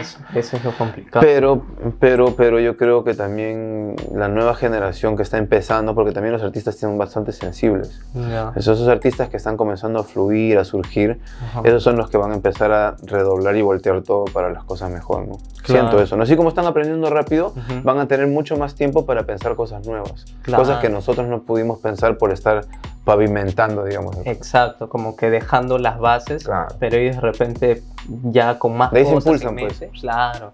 Eso, 0.04 0.18
eso 0.34 0.56
es 0.56 0.64
lo 0.64 0.72
complicado. 0.76 1.24
Pero, 1.24 1.62
pero, 1.98 2.36
pero 2.36 2.60
yo 2.60 2.76
creo 2.76 3.04
que 3.04 3.14
también 3.14 3.96
la 4.14 4.28
nueva 4.28 4.54
generación 4.54 5.16
que 5.16 5.22
está 5.22 5.38
empezando, 5.38 5.94
porque 5.94 6.12
también 6.12 6.32
los 6.32 6.42
artistas 6.42 6.76
son 6.76 6.98
bastante 6.98 7.32
sensibles, 7.32 8.00
Ya, 8.14 8.52
esos, 8.56 8.78
esos 8.78 8.88
artistas 8.88 9.28
que 9.28 9.36
están 9.36 9.56
comenzando 9.56 9.98
a 10.00 10.04
fluir, 10.04 10.58
a 10.58 10.64
surgir, 10.64 11.20
ajá. 11.42 11.62
esos 11.64 11.82
son 11.82 11.96
los 11.96 12.10
que 12.10 12.16
van 12.16 12.32
a 12.32 12.34
empezar 12.34 12.72
a 12.72 12.96
redoblar 13.02 13.56
y 13.56 13.62
voltear 13.62 14.02
todo 14.02 14.24
para 14.26 14.50
las 14.50 14.64
cosas 14.64 14.90
mejor, 14.90 15.26
¿no? 15.26 15.38
Claro. 15.62 15.80
Siento 15.88 16.02
eso, 16.02 16.16
¿no? 16.16 16.24
Así 16.24 16.36
como 16.36 16.50
están 16.50 16.66
aprendiendo 16.66 17.08
rápido, 17.08 17.48
Ujú. 17.48 17.80
van 17.82 17.98
a 17.98 18.06
tener 18.06 18.26
mucho 18.26 18.56
más 18.56 18.74
tiempo 18.74 19.06
para 19.06 19.22
pensar 19.24 19.54
cosas 19.56 19.86
nuevas. 19.86 20.26
Claro. 20.42 20.62
Cosas 20.62 20.80
que 20.80 20.90
nosotros 20.90 21.26
no 21.26 21.40
pudimos 21.42 21.78
pensar 21.78 22.18
por 22.18 22.32
estar 22.32 22.64
pavimentando, 23.04 23.84
digamos. 23.84 24.16
Exacto, 24.24 24.88
como 24.88 25.14
que 25.16 25.30
dejando 25.30 25.78
las 25.78 25.98
bases, 25.98 26.44
Claro. 26.44 26.68
pero 26.78 26.96
ellos 26.96 27.16
de 27.16 27.20
repente 27.20 27.82
ya 28.24 28.58
con 28.58 28.76
más 28.76 28.90
De 28.92 29.00
ahí 29.00 29.06
se 29.06 29.12
cosas 29.14 29.42
impulsan, 29.42 29.58
en 29.58 29.66
pues. 29.88 30.00
claro. 30.00 30.52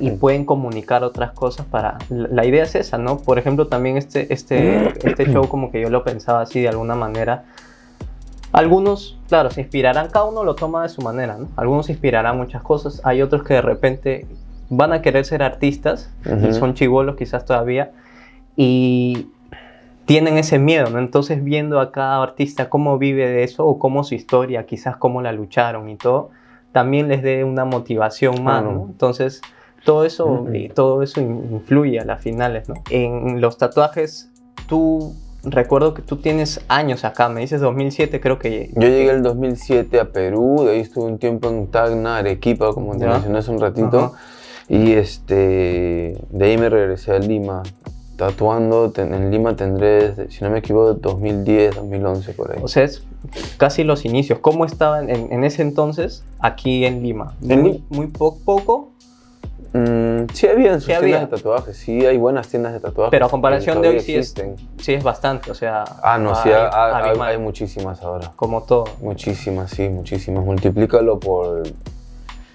Y 0.00 0.12
pueden 0.12 0.44
comunicar 0.44 1.02
otras 1.02 1.32
cosas 1.32 1.66
para... 1.66 1.98
La 2.08 2.44
idea 2.44 2.62
es 2.62 2.74
esa, 2.76 2.98
¿no? 2.98 3.18
Por 3.18 3.38
ejemplo, 3.38 3.66
también 3.66 3.96
este, 3.96 4.32
este, 4.32 4.86
este 5.08 5.26
show 5.26 5.48
como 5.48 5.72
que 5.72 5.80
yo 5.80 5.90
lo 5.90 6.04
pensaba 6.04 6.42
así 6.42 6.60
de 6.60 6.68
alguna 6.68 6.94
manera. 6.94 7.44
Algunos, 8.52 9.18
claro, 9.28 9.50
se 9.50 9.62
inspirarán, 9.62 10.08
cada 10.10 10.26
uno 10.26 10.44
lo 10.44 10.54
toma 10.54 10.82
de 10.82 10.88
su 10.88 11.02
manera, 11.02 11.36
¿no? 11.36 11.48
Algunos 11.56 11.86
se 11.86 11.92
inspirarán 11.92 12.36
muchas 12.36 12.62
cosas, 12.62 13.00
hay 13.02 13.22
otros 13.22 13.42
que 13.42 13.54
de 13.54 13.62
repente 13.62 14.26
van 14.68 14.92
a 14.92 15.02
querer 15.02 15.24
ser 15.24 15.42
artistas 15.42 16.10
y 16.24 16.30
Ujú. 16.48 16.52
son 16.54 16.74
chivolos 16.74 17.16
quizás 17.16 17.44
todavía 17.44 17.90
y 18.56 19.28
tienen 20.04 20.36
ese 20.38 20.58
miedo, 20.58 20.90
¿no? 20.90 20.98
Entonces 20.98 21.42
viendo 21.42 21.80
a 21.80 21.92
cada 21.92 22.22
artista 22.22 22.68
cómo 22.68 22.98
vive 22.98 23.26
de 23.26 23.42
eso 23.42 23.66
o 23.66 23.78
cómo 23.78 24.04
su 24.04 24.14
historia, 24.14 24.66
quizás 24.66 24.96
cómo 24.96 25.22
la 25.22 25.32
lucharon 25.32 25.88
y 25.88 25.96
todo, 25.96 26.30
también 26.72 27.08
les 27.08 27.22
dé 27.22 27.44
una 27.44 27.64
motivación 27.64 28.42
más. 28.42 28.62
¿no? 28.64 28.86
Entonces 28.90 29.40
todo 29.84 30.04
eso, 30.04 30.26
Ujú. 30.26 30.54
y 30.54 30.68
todo 30.68 31.02
eso 31.02 31.20
in- 31.20 31.48
influye 31.52 31.98
a 32.00 32.04
las 32.04 32.20
finales, 32.22 32.68
¿no? 32.68 32.74
En 32.90 33.40
los 33.40 33.58
tatuajes, 33.58 34.30
tú, 34.68 35.12
recuerdo 35.44 35.92
que 35.92 36.02
tú 36.02 36.18
tienes 36.18 36.64
años 36.68 37.04
acá, 37.04 37.28
me 37.28 37.40
dices 37.40 37.60
2007 37.60 38.20
creo 38.20 38.38
que... 38.38 38.70
Yo 38.74 38.82
llegué 38.88 39.10
el 39.10 39.22
2007 39.24 39.98
a 39.98 40.12
Perú, 40.12 40.62
de 40.64 40.72
ahí 40.74 40.80
estuve 40.80 41.06
un 41.06 41.18
tiempo 41.18 41.48
en 41.48 41.66
Tacna, 41.66 42.18
Arequipa, 42.18 42.72
como 42.72 42.96
te 42.96 43.06
mencioné 43.06 43.38
hace 43.38 43.50
un 43.50 43.60
ratito. 43.60 43.98
Ajá. 43.98 44.18
Y 44.68 44.92
este, 44.92 46.16
de 46.30 46.44
ahí 46.44 46.56
me 46.56 46.68
regresé 46.70 47.12
a 47.12 47.18
Lima. 47.18 47.62
Tatuando, 48.26 48.92
en 48.96 49.30
Lima 49.32 49.56
tendré, 49.56 50.30
si 50.30 50.44
no 50.44 50.50
me 50.50 50.58
equivoco, 50.58 50.94
2010, 50.94 51.74
2011 51.74 52.32
por 52.34 52.52
ahí. 52.52 52.60
O 52.62 52.68
sea, 52.68 52.84
es 52.84 53.02
casi 53.56 53.82
los 53.82 54.04
inicios. 54.04 54.38
¿Cómo 54.38 54.64
estaban 54.64 55.10
en, 55.10 55.32
en 55.32 55.42
ese 55.42 55.62
entonces 55.62 56.22
aquí 56.38 56.84
en 56.84 57.02
Lima? 57.02 57.34
En 57.48 57.60
muy, 57.62 57.84
muy 57.90 58.06
po- 58.06 58.38
poco, 58.44 58.88
Mm, 59.74 60.26
sí 60.34 60.46
había 60.48 60.74
en 60.74 60.80
sus 60.82 60.84
Sí 60.84 60.86
tiendas 60.88 61.02
había. 61.02 61.20
de 61.20 61.26
tatuajes, 61.28 61.76
sí 61.78 62.04
hay 62.04 62.18
buenas 62.18 62.46
tiendas 62.46 62.74
de 62.74 62.80
tatuajes. 62.80 63.10
pero 63.10 63.24
a 63.24 63.30
comparación 63.30 63.80
de 63.80 63.88
hoy 63.88 64.00
sí 64.00 64.12
es, 64.12 64.18
existen. 64.36 64.56
sí 64.76 64.92
es 64.92 65.02
bastante. 65.02 65.50
O 65.50 65.54
sea, 65.54 65.84
Ah, 66.02 66.18
no, 66.18 66.34
sí, 66.34 66.50
hay- 66.50 67.18
hay 67.18 67.38
muchísimas 67.38 68.02
ahora. 68.02 68.32
como 68.36 68.64
todo. 68.64 68.84
Muchísimas, 69.00 69.70
sí, 69.70 69.88
muchísimas. 69.88 70.44
Multiplícalo 70.44 71.18
por 71.18 71.62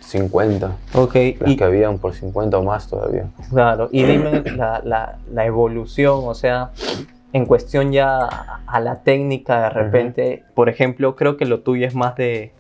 50. 0.08 0.72
Ok, 0.94 1.16
Las 1.40 1.50
y, 1.52 1.58
que 1.58 1.64
habían 1.64 1.98
por 1.98 2.14
50 2.14 2.58
o 2.58 2.64
más 2.64 2.88
todavía. 2.88 3.26
claro, 3.50 3.90
y 3.92 4.04
dime 4.04 4.41
la, 4.56 4.82
la- 4.84 5.17
la 5.32 5.46
evolución, 5.46 6.22
o 6.26 6.34
sea, 6.34 6.72
en 7.34 7.46
cuestión 7.46 7.91
ya 7.91 8.20
a- 8.65 8.80
la 8.80 9.02
técnica 9.04 9.63
de 9.63 9.70
repente, 9.70 10.43
por 10.56 10.70
ejemplo, 10.70 11.15
creo 11.15 11.36
que 11.38 11.46
lo 11.46 11.60
tuyo 11.60 11.86
es 11.86 11.93
más 11.93 12.15
de, 12.15 12.54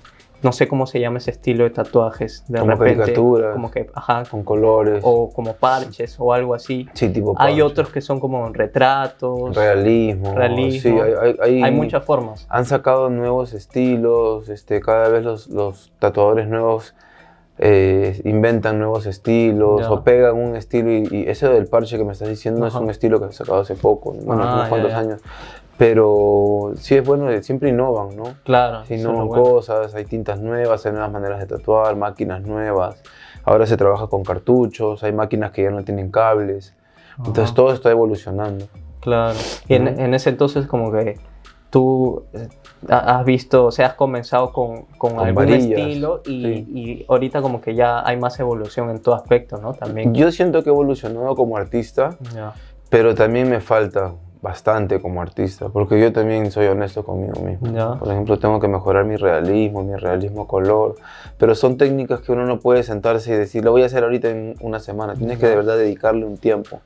no 0.43 0.51
sé 0.51 0.67
cómo 0.67 0.85
se 0.87 0.99
llama 0.99 1.17
ese 1.19 1.31
estilo 1.31 1.63
de 1.63 1.69
tatuajes, 1.71 2.43
de 2.49 2.59
Como 2.59 2.71
repente, 2.71 2.97
caricaturas. 2.99 3.53
como 3.53 3.71
que, 3.71 3.89
ajá, 3.95 4.23
Con 4.29 4.43
colores. 4.43 5.01
o 5.05 5.31
como 5.33 5.53
parches 5.53 6.17
o 6.19 6.33
algo 6.33 6.53
así. 6.53 6.87
sí, 6.93 7.09
tipo 7.09 7.31
Hay 7.39 7.53
parche. 7.53 7.63
otros 7.63 7.89
que 7.89 8.01
son 8.01 8.19
como 8.19 8.47
retratos. 8.49 9.55
Realismo. 9.55 10.35
Realismo. 10.35 10.81
Sí, 10.81 10.89
hay, 10.99 11.13
hay- 11.21 11.37
hay- 11.41 11.63
Hay 11.63 11.71
muchas 11.71 12.03
formas. 12.03 12.45
Han 12.49 12.65
sacado 12.65 13.09
nuevos 13.09 13.53
estilos, 13.53 14.49
este, 14.49 14.79
cada 14.81 15.07
vez 15.09 15.23
los, 15.23 15.47
los 15.47 15.91
tatuadores 15.97 16.47
nuevos 16.47 16.93
eh, 17.59 18.19
inventan 18.23 18.77
nuevos 18.79 19.05
estilos 19.05 19.81
Ya. 19.81 19.91
o 19.91 20.03
pegan 20.03 20.35
un 20.35 20.55
estilo 20.55 20.91
y, 20.91 21.07
y 21.11 21.29
ese 21.29 21.47
del 21.49 21.65
parche 21.67 21.97
que 21.97 22.03
me 22.03 22.13
estás 22.13 22.29
diciendo 22.29 22.65
Ajá. 22.65 22.77
es 22.77 22.83
un 22.83 22.89
estilo 22.89 23.19
que 23.19 23.27
se 23.27 23.33
sacado 23.39 23.61
hace 23.61 23.75
poco, 23.75 24.11
bueno, 24.13 24.43
Ah, 24.43 24.53
unos 24.53 24.63
ya, 24.65 24.69
cuantos 24.69 24.91
ya. 24.91 24.99
años. 24.99 25.21
Pero 25.77 26.71
sí 26.77 26.95
es 26.95 27.05
bueno, 27.05 27.29
eh, 27.29 27.43
siempre 27.43 27.69
innovan, 27.69 28.15
¿no? 28.15 28.23
Claro. 28.43 28.81
Eso 28.81 28.93
es 28.95 28.99
innovan 29.01 29.27
bueno. 29.27 29.43
cosas, 29.43 29.93
hay 29.93 30.05
tintas 30.05 30.39
nuevas, 30.41 30.85
hay 30.85 30.91
nuevas 30.91 31.11
maneras 31.11 31.39
de 31.39 31.45
tatuar, 31.45 31.95
máquinas 31.95 32.41
nuevas. 32.41 33.01
Ahora 33.43 33.65
se 33.67 33.77
trabaja 33.77 34.07
con 34.07 34.23
cartuchos, 34.23 35.03
hay 35.03 35.13
máquinas 35.13 35.51
que 35.51 35.63
ya 35.63 35.69
no 35.69 35.83
tienen 35.83 36.09
cables. 36.11 36.73
Entonces 37.19 37.53
todo 37.53 37.71
está 37.73 37.91
evolucionando. 37.91 38.65
Claro. 39.01 39.37
Y 39.67 39.75
en, 39.75 39.87
en 39.87 40.13
ese 40.13 40.29
entonces 40.31 40.65
como 40.67 40.91
que 40.91 41.17
tú 41.69 42.23
eh, 42.33 42.47
ha- 42.89 43.19
has 43.19 43.25
visto, 43.25 43.65
o 43.65 43.71
sea, 43.71 43.87
has 43.87 43.93
comenzado 43.95 44.51
con, 44.51 44.83
con 44.97 45.15
Con 45.15 45.19
algún 45.25 45.45
varillas, 45.45 45.79
estilo 45.79 46.21
y, 46.25 46.43
sí. 46.43 46.67
y 46.73 47.05
ahorita 47.07 47.41
como 47.41 47.61
que 47.61 47.75
ya 47.75 48.05
hay 48.07 48.17
más 48.17 48.39
evolución 48.39 48.89
en 48.89 49.01
todo 49.01 49.15
aspecto, 49.15 49.57
¿no? 49.57 49.73
También. 49.73 50.13
Yo 50.13 50.31
siento 50.31 50.63
que 50.63 50.69
he 50.69 50.73
evolucionado 50.73 51.35
como 51.35 51.57
artista, 51.57 52.17
Ya. 52.35 52.53
pero 52.89 53.15
también 53.15 53.49
me 53.49 53.59
falta 53.59 54.13
bastante 54.39 55.01
como 55.01 55.21
artista, 55.21 55.67
porque 55.69 55.99
yo 55.99 56.13
también 56.13 56.51
soy 56.51 56.67
honesto 56.67 57.03
conmigo 57.03 57.41
mismo. 57.41 57.73
Ya. 57.73 57.95
Por 57.95 58.09
ejemplo, 58.11 58.37
tengo 58.39 58.59
que 58.59 58.67
mejorar 58.67 59.03
mi 59.03 59.15
realismo, 59.17 59.83
mi 59.83 59.95
realismo 59.95 60.47
color, 60.47 60.95
pero 61.37 61.55
son 61.55 61.75
técnicas 61.77 62.21
que 62.21 62.31
uno 62.31 62.45
no 62.45 62.59
puede 62.59 62.83
sentarse 62.83 63.33
y 63.33 63.35
decir, 63.35 63.65
lo 63.65 63.71
voy 63.71 63.81
a 63.81 63.87
hacer 63.87 64.03
ahorita 64.03 64.29
en 64.29 64.55
una 64.61 64.79
semana. 64.79 65.15
Tienes 65.15 65.39
que 65.39 65.47
de 65.47 65.55
verdad 65.55 65.75
dedicarle 65.77 66.23
un 66.25 66.37
tiempo. 66.37 66.79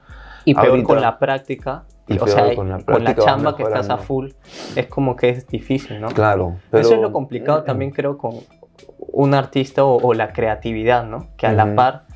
Y 0.45 0.53
peor 0.53 0.67
Ahorita- 0.69 0.87
con 0.87 1.01
la 1.01 1.19
práctica. 1.19 1.83
Y 2.07 2.17
o 2.19 2.27
sea, 2.27 2.53
con 2.55 2.69
la 2.69 2.79
con 2.79 3.05
chamba 3.15 3.55
que 3.55 3.63
estás 3.63 3.89
a 3.89 3.97
full, 3.97 4.29
es 4.75 4.87
como 4.87 5.15
que 5.15 5.29
es 5.29 5.47
difícil, 5.47 6.01
¿no? 6.01 6.09
Claro. 6.09 6.55
Pero, 6.69 6.81
Eso 6.81 6.95
es 6.95 7.01
lo 7.01 7.13
complicado 7.13 7.63
también 7.63 7.91
creo 7.91 8.17
con 8.17 8.33
un 9.13 9.33
artista 9.33 9.85
o, 9.85 9.95
o 9.95 10.13
la 10.13 10.33
creatividad, 10.33 11.05
¿no? 11.05 11.27
Que 11.37 11.47
a 11.47 11.53
la 11.53 11.73
par, 11.75 12.03
mm, 12.09 12.10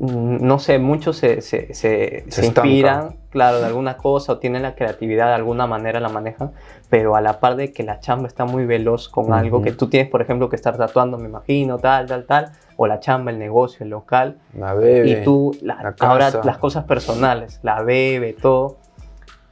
no 0.00 0.58
sé, 0.58 0.78
muchos 0.78 1.18
se, 1.18 1.42
se, 1.42 1.74
se- 1.74 2.24
se 2.30 2.40
inspiran, 2.46 3.16
claro, 3.28 3.60
de 3.60 3.66
alguna 3.66 3.96
cosa 3.98 4.32
o 4.32 4.38
tienen 4.38 4.62
la 4.62 4.74
creatividad 4.74 5.26
de 5.28 5.34
alguna 5.34 5.66
manera 5.66 6.00
la 6.00 6.08
manejan, 6.08 6.52
pero 6.88 7.16
a 7.16 7.20
la 7.20 7.38
par 7.38 7.56
de 7.56 7.72
que 7.72 7.82
la 7.82 8.00
chamba 8.00 8.26
está 8.26 8.46
muy 8.46 8.64
veloz 8.64 9.08
con 9.10 9.26
algo 9.34 9.60
que 9.62 9.72
tú 9.72 9.88
tienes, 9.88 10.10
por 10.10 10.22
ejemplo, 10.22 10.48
que 10.48 10.56
estar 10.56 10.76
tatuando, 10.78 11.18
me 11.18 11.28
imagino, 11.28 11.78
tal, 11.78 12.06
tal, 12.06 12.24
tal, 12.24 12.52
o 12.76 12.86
la 12.86 12.98
chamba, 12.98 13.30
el 13.30 13.38
negocio, 13.38 13.84
el 13.84 13.90
local, 13.90 14.38
La 14.54 14.72
bebe, 14.72 15.08
y 15.10 15.22
tú, 15.22 15.54
la- 15.60 15.74
la 15.82 15.94
ahora 16.08 16.30
las 16.46 16.56
cosas 16.58 16.84
personales, 16.84 17.60
la 17.62 17.82
bebe, 17.82 18.32
todo, 18.32 18.78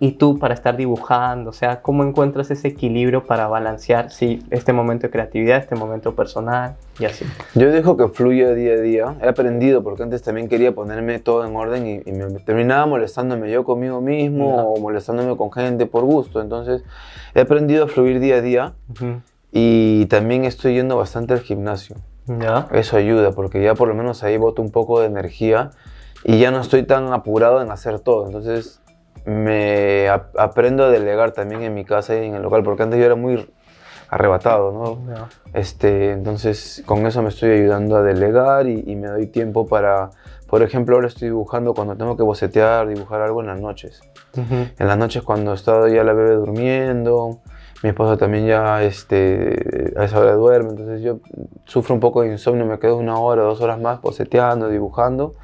y 0.00 0.12
tú 0.12 0.38
para 0.38 0.54
estar 0.54 0.76
dibujando, 0.76 1.50
o 1.50 1.52
sea, 1.52 1.82
¿cómo 1.82 2.04
encuentras 2.04 2.50
ese 2.52 2.68
equilibrio 2.68 3.24
para 3.24 3.48
balancear, 3.48 4.12
sí, 4.12 4.44
este 4.50 4.72
momento 4.72 5.08
de 5.08 5.10
creatividad, 5.10 5.58
este 5.58 5.74
momento 5.74 6.14
personal, 6.14 6.76
y 7.00 7.04
así? 7.06 7.24
Yo 7.56 7.72
dejo 7.72 7.96
que 7.96 8.06
fluya 8.08 8.54
día 8.54 8.74
a 8.74 8.76
día. 8.76 9.16
He 9.20 9.28
aprendido 9.28 9.82
porque 9.82 10.04
antes 10.04 10.22
también 10.22 10.48
quería 10.48 10.72
ponerme 10.72 11.18
todo 11.18 11.44
en 11.44 11.56
orden 11.56 11.86
y, 11.86 12.02
y 12.08 12.12
me 12.12 12.26
terminaba 12.40 12.86
molestándome 12.86 13.50
yo 13.50 13.64
conmigo 13.64 14.00
mismo 14.00 14.56
Ya. 14.56 14.62
o 14.62 14.76
molestándome 14.78 15.36
con 15.36 15.50
gente 15.50 15.86
por 15.86 16.04
gusto. 16.04 16.40
Entonces 16.40 16.84
he 17.34 17.40
aprendido 17.40 17.86
a 17.86 17.88
fluir 17.88 18.20
día 18.20 18.36
a 18.36 18.40
día 18.40 18.74
y 19.50 20.06
también 20.06 20.44
estoy 20.44 20.74
yendo 20.74 20.96
bastante 20.96 21.34
al 21.34 21.40
gimnasio. 21.40 21.96
¿Ya? 22.26 22.68
Eso 22.72 22.96
ayuda 22.96 23.32
porque 23.32 23.62
ya 23.62 23.74
por 23.74 23.88
lo 23.88 23.94
menos 23.94 24.22
ahí 24.22 24.36
boto 24.36 24.60
un 24.62 24.70
poco 24.70 25.00
de 25.00 25.06
energía 25.06 25.70
y 26.24 26.38
ya 26.38 26.50
no 26.50 26.60
estoy 26.60 26.82
tan 26.82 27.12
apurado 27.12 27.62
en 27.62 27.70
hacer 27.70 28.00
todo. 28.00 28.26
Entonces 28.26 28.80
me 29.24 30.08
ap- 30.08 30.38
aprendo 30.38 30.84
a 30.84 30.90
delegar 30.90 31.32
también 31.32 31.62
en 31.62 31.74
mi 31.74 31.84
casa 31.84 32.14
y 32.16 32.26
en 32.26 32.34
el 32.34 32.42
local 32.42 32.62
porque 32.62 32.82
antes 32.82 32.98
yo 32.98 33.06
era 33.06 33.14
muy 33.16 33.48
arrebatado, 34.10 34.72
¿no? 34.72 35.12
Este, 35.54 36.12
entonces, 36.12 36.82
con 36.86 37.06
eso 37.06 37.22
me 37.22 37.28
estoy 37.28 37.50
ayudando 37.50 37.96
a 37.96 38.02
delegar 38.02 38.66
y, 38.66 38.82
y 38.86 38.96
me 38.96 39.08
doy 39.08 39.26
tiempo 39.26 39.66
para, 39.66 40.10
por 40.46 40.62
ejemplo, 40.62 40.96
ahora 40.96 41.08
estoy 41.08 41.28
dibujando 41.28 41.74
cuando 41.74 41.96
tengo 41.96 42.16
que 42.16 42.22
bocetear, 42.22 42.88
dibujar 42.88 43.20
algo 43.22 43.40
en 43.40 43.48
las 43.48 43.60
noches. 43.60 44.00
En 44.78 44.86
las 44.86 44.96
noches 44.96 45.22
cuando 45.22 45.52
está 45.54 45.88
ya 45.88 46.04
la 46.04 46.12
bebé 46.12 46.34
durmiendo, 46.34 47.38
mi 47.82 47.90
esposa 47.90 48.16
también 48.16 48.46
ya 48.46 48.82
este, 48.82 49.92
a 49.96 50.04
esa 50.04 50.18
hora 50.20 50.32
duerme, 50.34 50.70
entonces 50.70 51.00
yo 51.02 51.18
sufro 51.64 51.94
un 51.94 52.00
poco 52.00 52.22
de 52.22 52.28
insomnio, 52.32 52.64
me 52.66 52.78
quedo 52.78 52.96
una 52.96 53.18
hora, 53.18 53.42
dos 53.42 53.60
horas 53.60 53.80
más 53.80 54.00
boceteando, 54.00 54.68
dibujando. 54.68 55.34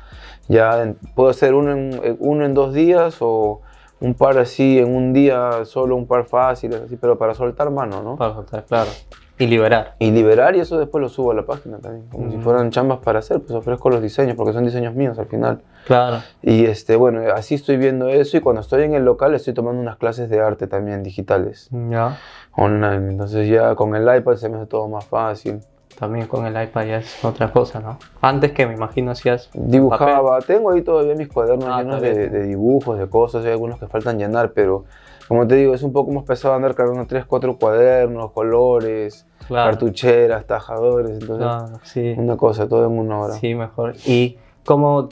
Ya 0.49 0.83
en- 0.83 0.95
puedo 1.15 1.31
hacer 1.31 1.55
uno 1.55 1.73
en, 1.73 1.93
eh, 2.03 2.17
uno 2.19 2.45
en 2.45 2.55
dos 2.55 2.73
días 2.75 3.17
o 3.21 3.63
un 4.05 4.15
par 4.15 4.37
así 4.39 4.79
en 4.79 4.95
un 4.95 5.13
día, 5.13 5.65
solo 5.65 5.97
un 5.97 6.07
par 6.07 6.25
fáciles, 6.27 6.83
así, 6.83 6.97
pero 6.97 7.17
para 7.17 7.35
soltar 7.35 7.71
mano, 7.71 8.03
¿no? 8.03 8.17
Para 8.17 8.35
soltar, 8.35 8.65
claro. 8.65 8.91
Y 9.37 9.47
liberar. 9.49 9.97
Y 9.99 10.13
liberar 10.13 10.55
y 10.55 10.61
eso 10.61 10.79
después 10.79 11.03
lo 11.03 11.09
subo 11.09 11.33
a 11.33 11.35
la 11.35 11.45
página 11.45 11.79
también, 11.79 12.07
como 12.09 12.31
si 12.31 12.37
Mm. 12.37 12.43
fueran 12.43 12.71
chambas 12.71 12.99
para 12.99 13.19
hacer, 13.19 13.41
pues 13.41 13.51
ofrezco 13.53 13.91
los 13.91 14.01
diseños 14.01 14.37
porque 14.37 14.53
son 14.53 14.63
diseños 14.65 14.95
míos 14.95 15.19
al 15.19 15.27
final. 15.27 15.61
Claro. 15.87 16.19
Y 16.43 16.67
este, 16.67 16.95
bueno, 16.97 17.21
así 17.35 17.55
estoy 17.57 17.77
viendo 17.77 18.09
eso 18.09 18.37
y 18.37 18.41
cuando 18.41 18.61
estoy 18.61 18.85
en 18.85 18.95
el 18.95 19.05
local 19.05 19.35
estoy 19.35 19.53
tomando 19.55 19.81
unas 19.81 19.97
clases 19.97 20.29
de 20.31 20.39
arte 20.41 20.67
también 20.69 21.03
digitales, 21.03 21.69
Ya. 21.73 22.17
online. 22.57 23.11
Entonces 23.11 23.49
ya 23.49 23.75
con 23.75 23.97
el 23.97 24.03
iPad 24.17 24.37
se 24.37 24.49
me 24.49 24.59
hace 24.59 24.67
todo 24.67 24.87
más 24.89 25.05
fácil. 25.07 25.61
También 25.99 26.27
con 26.27 26.45
el 26.45 26.61
iPad 26.61 26.85
ya 26.87 26.97
es 26.99 27.25
otra 27.25 27.53
cosa, 27.53 27.81
¿no? 27.81 27.99
Antes 28.21 28.53
que 28.53 28.67
me 28.67 28.75
imagino 28.75 29.13
hacías 29.13 29.51
Dibujaba, 29.55 30.41
tengo 30.41 30.71
ahí 30.73 30.83
todavía 30.83 31.15
mis 31.15 31.29
cuadernos 31.29 31.69
Ah, 31.69 31.79
llenos 31.79 32.01
de, 32.01 32.29
de 32.31 32.43
dibujos, 32.45 32.99
de 32.99 33.09
cosas, 33.09 33.45
hay 33.45 33.53
algunos 33.53 33.79
que 33.79 33.87
faltan 33.87 34.19
llenar, 34.19 34.53
pero 34.53 34.85
como 35.29 35.47
te 35.47 35.55
digo, 35.55 35.75
es 35.75 35.83
un 35.83 35.93
poco 35.93 36.11
más 36.13 36.25
pesado 36.25 36.55
andar 36.55 36.75
cargando 36.75 37.07
tres, 37.07 37.25
cuatro 37.25 37.57
cuadernos, 37.57 38.33
colores, 38.33 39.27
Claro. 39.47 39.71
cartucheras, 39.73 40.47
tajadores, 40.47 41.21
entonces 41.21 41.79
sí. 41.83 42.15
una 42.17 42.37
cosa, 42.37 42.67
todo 42.69 42.87
en 42.87 42.99
una 42.99 43.21
hora. 43.21 43.35
Sí, 43.35 43.55
mejor. 43.55 43.95
¿Y 44.07 44.39
cómo, 44.65 45.11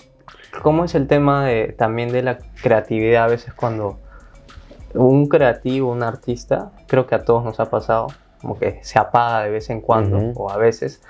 cómo 0.63 0.85
es 0.85 0.95
el 0.95 1.07
tema 1.07 1.45
de, 1.47 1.75
también 1.79 2.11
de 2.11 2.23
la 2.23 2.39
creatividad 2.63 3.25
a 3.25 3.29
veces 3.29 3.53
cuando 3.55 3.99
un 4.95 5.27
creativo, 5.29 5.91
un 5.93 6.03
artista, 6.03 6.73
creo 6.87 7.07
que 7.07 7.15
a 7.15 7.25
todos 7.25 7.45
nos 7.45 7.61
ha 7.61 7.67
pasado, 7.71 8.09
como 8.43 8.59
que 8.59 8.81
se 8.83 8.99
apaga 8.99 9.45
de 9.45 9.51
vez 9.51 9.71
en 9.71 9.81
cuando 9.81 10.19
o 10.35 10.51
a 10.51 10.59
veces. 10.59 11.01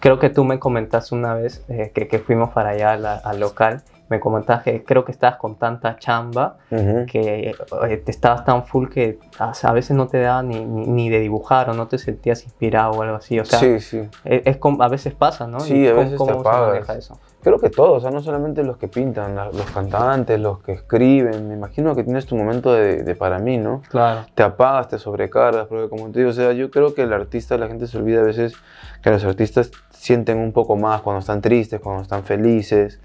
Creo 0.00 0.18
que 0.18 0.30
tú 0.30 0.44
me 0.44 0.58
comentaste 0.58 1.14
una 1.14 1.34
vez 1.34 1.64
eh, 1.68 1.90
que, 1.94 2.06
que 2.06 2.18
fuimos 2.18 2.50
para 2.50 2.70
allá 2.70 2.92
al, 2.92 3.04
al 3.04 3.40
local, 3.40 3.82
me 4.08 4.20
comentaste 4.20 4.72
que 4.72 4.84
creo 4.84 5.04
que 5.04 5.12
estabas 5.12 5.36
con 5.36 5.56
tanta 5.58 5.96
chamba 5.98 6.58
Ujú. 6.70 7.06
que 7.06 7.50
eh, 7.88 7.96
te 7.98 8.10
estabas 8.10 8.44
tan 8.44 8.64
full 8.64 8.88
que 8.88 9.18
a 9.38 9.72
veces 9.72 9.96
no 9.96 10.06
te 10.06 10.20
daba 10.20 10.42
ni, 10.42 10.64
ni, 10.64 10.86
ni 10.86 11.08
de 11.10 11.18
dibujar 11.20 11.70
o 11.70 11.74
no 11.74 11.88
te 11.88 11.98
sentías 11.98 12.44
inspirado 12.44 12.92
o 12.92 13.02
algo 13.02 13.16
así. 13.16 13.38
O 13.40 13.44
sea, 13.44 13.58
sí, 13.58 13.80
sí. 13.80 14.08
es, 14.24 14.42
es 14.44 14.56
como- 14.58 14.82
a 14.82 14.88
veces 14.88 15.14
pasa, 15.14 15.46
¿no? 15.46 15.60
Sí, 15.60 15.74
¿Y 15.76 15.86
a 15.88 15.90
cómo- 15.90 16.00
veces 16.02 16.12
te 16.12 16.18
cómo 16.18 16.32
se 16.34 16.38
apagas. 16.48 16.68
maneja 16.68 16.94
eso? 16.94 17.18
Creo 17.42 17.58
que 17.60 17.70
todos, 17.70 17.98
o 17.98 18.00
sea, 18.00 18.10
no 18.10 18.20
solamente 18.22 18.64
los 18.64 18.76
que 18.76 18.88
pintan, 18.88 19.34
los 19.36 19.70
cantantes, 19.72 20.40
los 20.40 20.60
que 20.62 20.72
escriben, 20.72 21.46
me 21.48 21.54
imagino 21.54 21.94
que 21.94 22.02
tienes 22.02 22.26
tu 22.26 22.34
momento 22.36 22.72
de, 22.72 23.04
de 23.04 23.14
para 23.14 23.38
mí, 23.38 23.56
¿no? 23.56 23.82
Claro. 23.88 24.26
Te 24.34 24.42
apagas, 24.42 24.88
te 24.88 24.98
sobrecargas, 24.98 25.66
porque 25.68 25.88
como 25.88 26.10
te 26.10 26.18
digo, 26.20 26.30
o 26.30 26.32
sea, 26.32 26.52
yo 26.52 26.70
creo 26.72 26.94
que 26.94 27.02
el 27.02 27.12
artista, 27.12 27.56
la 27.56 27.68
gente 27.68 27.86
se 27.86 27.98
olvida 27.98 28.20
a 28.20 28.24
veces 28.24 28.54
que 29.02 29.10
los 29.10 29.24
artistas 29.24 29.70
sienten 29.90 30.38
un 30.38 30.52
poco 30.52 30.74
más 30.76 31.02
cuando 31.02 31.20
están 31.20 31.40
tristes, 31.40 31.80
cuando 31.80 32.02
están 32.02 32.24
felices, 32.24 33.00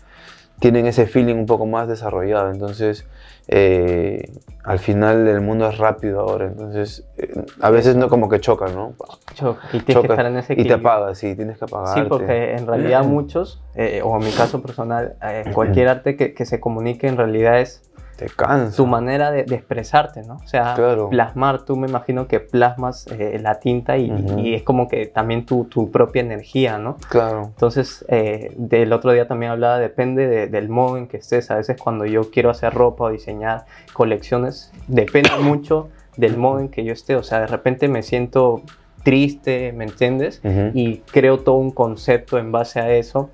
tienen 0.61 0.85
ese 0.85 1.07
feeling 1.07 1.35
un 1.35 1.45
poco 1.47 1.65
más 1.65 1.87
desarrollado, 1.87 2.51
entonces 2.51 3.05
eh, 3.47 4.31
al 4.63 4.77
final 4.79 5.27
el 5.27 5.41
mundo 5.41 5.67
es 5.67 5.77
rápido 5.79 6.19
ahora, 6.21 6.45
entonces 6.45 7.03
eh, 7.17 7.33
a 7.59 7.71
veces 7.71 7.95
no 7.95 8.07
como 8.09 8.29
que 8.29 8.39
chocan, 8.39 8.75
¿no? 8.75 8.93
Cho- 9.33 9.57
Y 9.73 9.79
tienes 9.79 10.01
que 10.01 10.07
estar 10.13 10.25
en 10.27 10.37
ese 10.37 10.53
y 10.53 10.63
te 10.63 10.73
apagas, 10.75 11.17
sí, 11.17 11.35
tienes 11.35 11.57
que 11.57 11.65
apagarte. 11.65 12.01
Sí, 12.03 12.07
porque 12.07 12.51
en 12.55 12.67
realidad 12.67 13.03
muchos, 13.03 13.59
eh, 13.75 14.01
o 14.03 14.15
en 14.17 14.23
mi 14.23 14.31
caso 14.31 14.61
personal, 14.61 15.15
eh, 15.23 15.45
cualquier 15.51 15.87
arte 15.89 16.15
que, 16.15 16.33
que 16.35 16.45
se 16.45 16.59
comunique 16.59 17.07
en 17.07 17.17
realidad 17.17 17.59
es 17.59 17.81
Te 18.21 18.29
tu 18.75 18.85
manera 18.85 19.31
de, 19.31 19.45
de 19.45 19.55
expresarte, 19.55 20.21
¿no? 20.21 20.35
O 20.43 20.47
sea, 20.47 20.75
Claro. 20.75 21.09
plasmar, 21.09 21.65
tú 21.65 21.75
me 21.75 21.87
imagino 21.87 22.27
que 22.27 22.39
plasmas 22.39 23.07
eh, 23.07 23.39
la 23.41 23.59
tinta 23.59 23.97
y, 23.97 24.53
es 24.53 24.61
como 24.61 24.87
que 24.87 25.07
también 25.07 25.45
tu, 25.47 25.65
tu 25.65 25.89
propia 25.89 26.21
energía, 26.21 26.77
¿no? 26.77 26.97
Claro. 27.09 27.45
Entonces, 27.47 28.05
eh, 28.09 28.53
del 28.57 28.93
otro 28.93 29.11
día 29.11 29.27
también 29.27 29.51
hablaba, 29.53 29.79
depende 29.79 30.27
de- 30.27 30.45
del 30.47 30.69
modo 30.69 30.97
en 30.97 31.07
que 31.07 31.17
estés. 31.17 31.49
A 31.49 31.55
veces 31.55 31.77
cuando 31.77 32.05
yo 32.05 32.29
quiero 32.29 32.51
hacer 32.51 32.73
ropa 32.73 33.05
o 33.05 33.09
diseñar 33.09 33.65
colecciones, 33.93 34.71
depende 34.87 35.31
mucho 35.41 35.89
del 36.15 36.37
modo 36.37 36.59
en 36.59 36.69
que 36.69 36.83
yo 36.83 36.93
esté. 36.93 37.15
O 37.15 37.23
sea, 37.23 37.39
de 37.39 37.47
repente 37.47 37.87
me 37.87 38.03
siento 38.03 38.61
triste, 39.03 39.73
¿me 39.73 39.85
entiendes? 39.85 40.41
Y 40.75 40.97
creo 41.11 41.39
todo 41.39 41.55
un 41.55 41.71
concepto 41.71 42.37
en 42.37 42.51
base 42.51 42.79
a 42.79 42.91
eso 42.91 43.31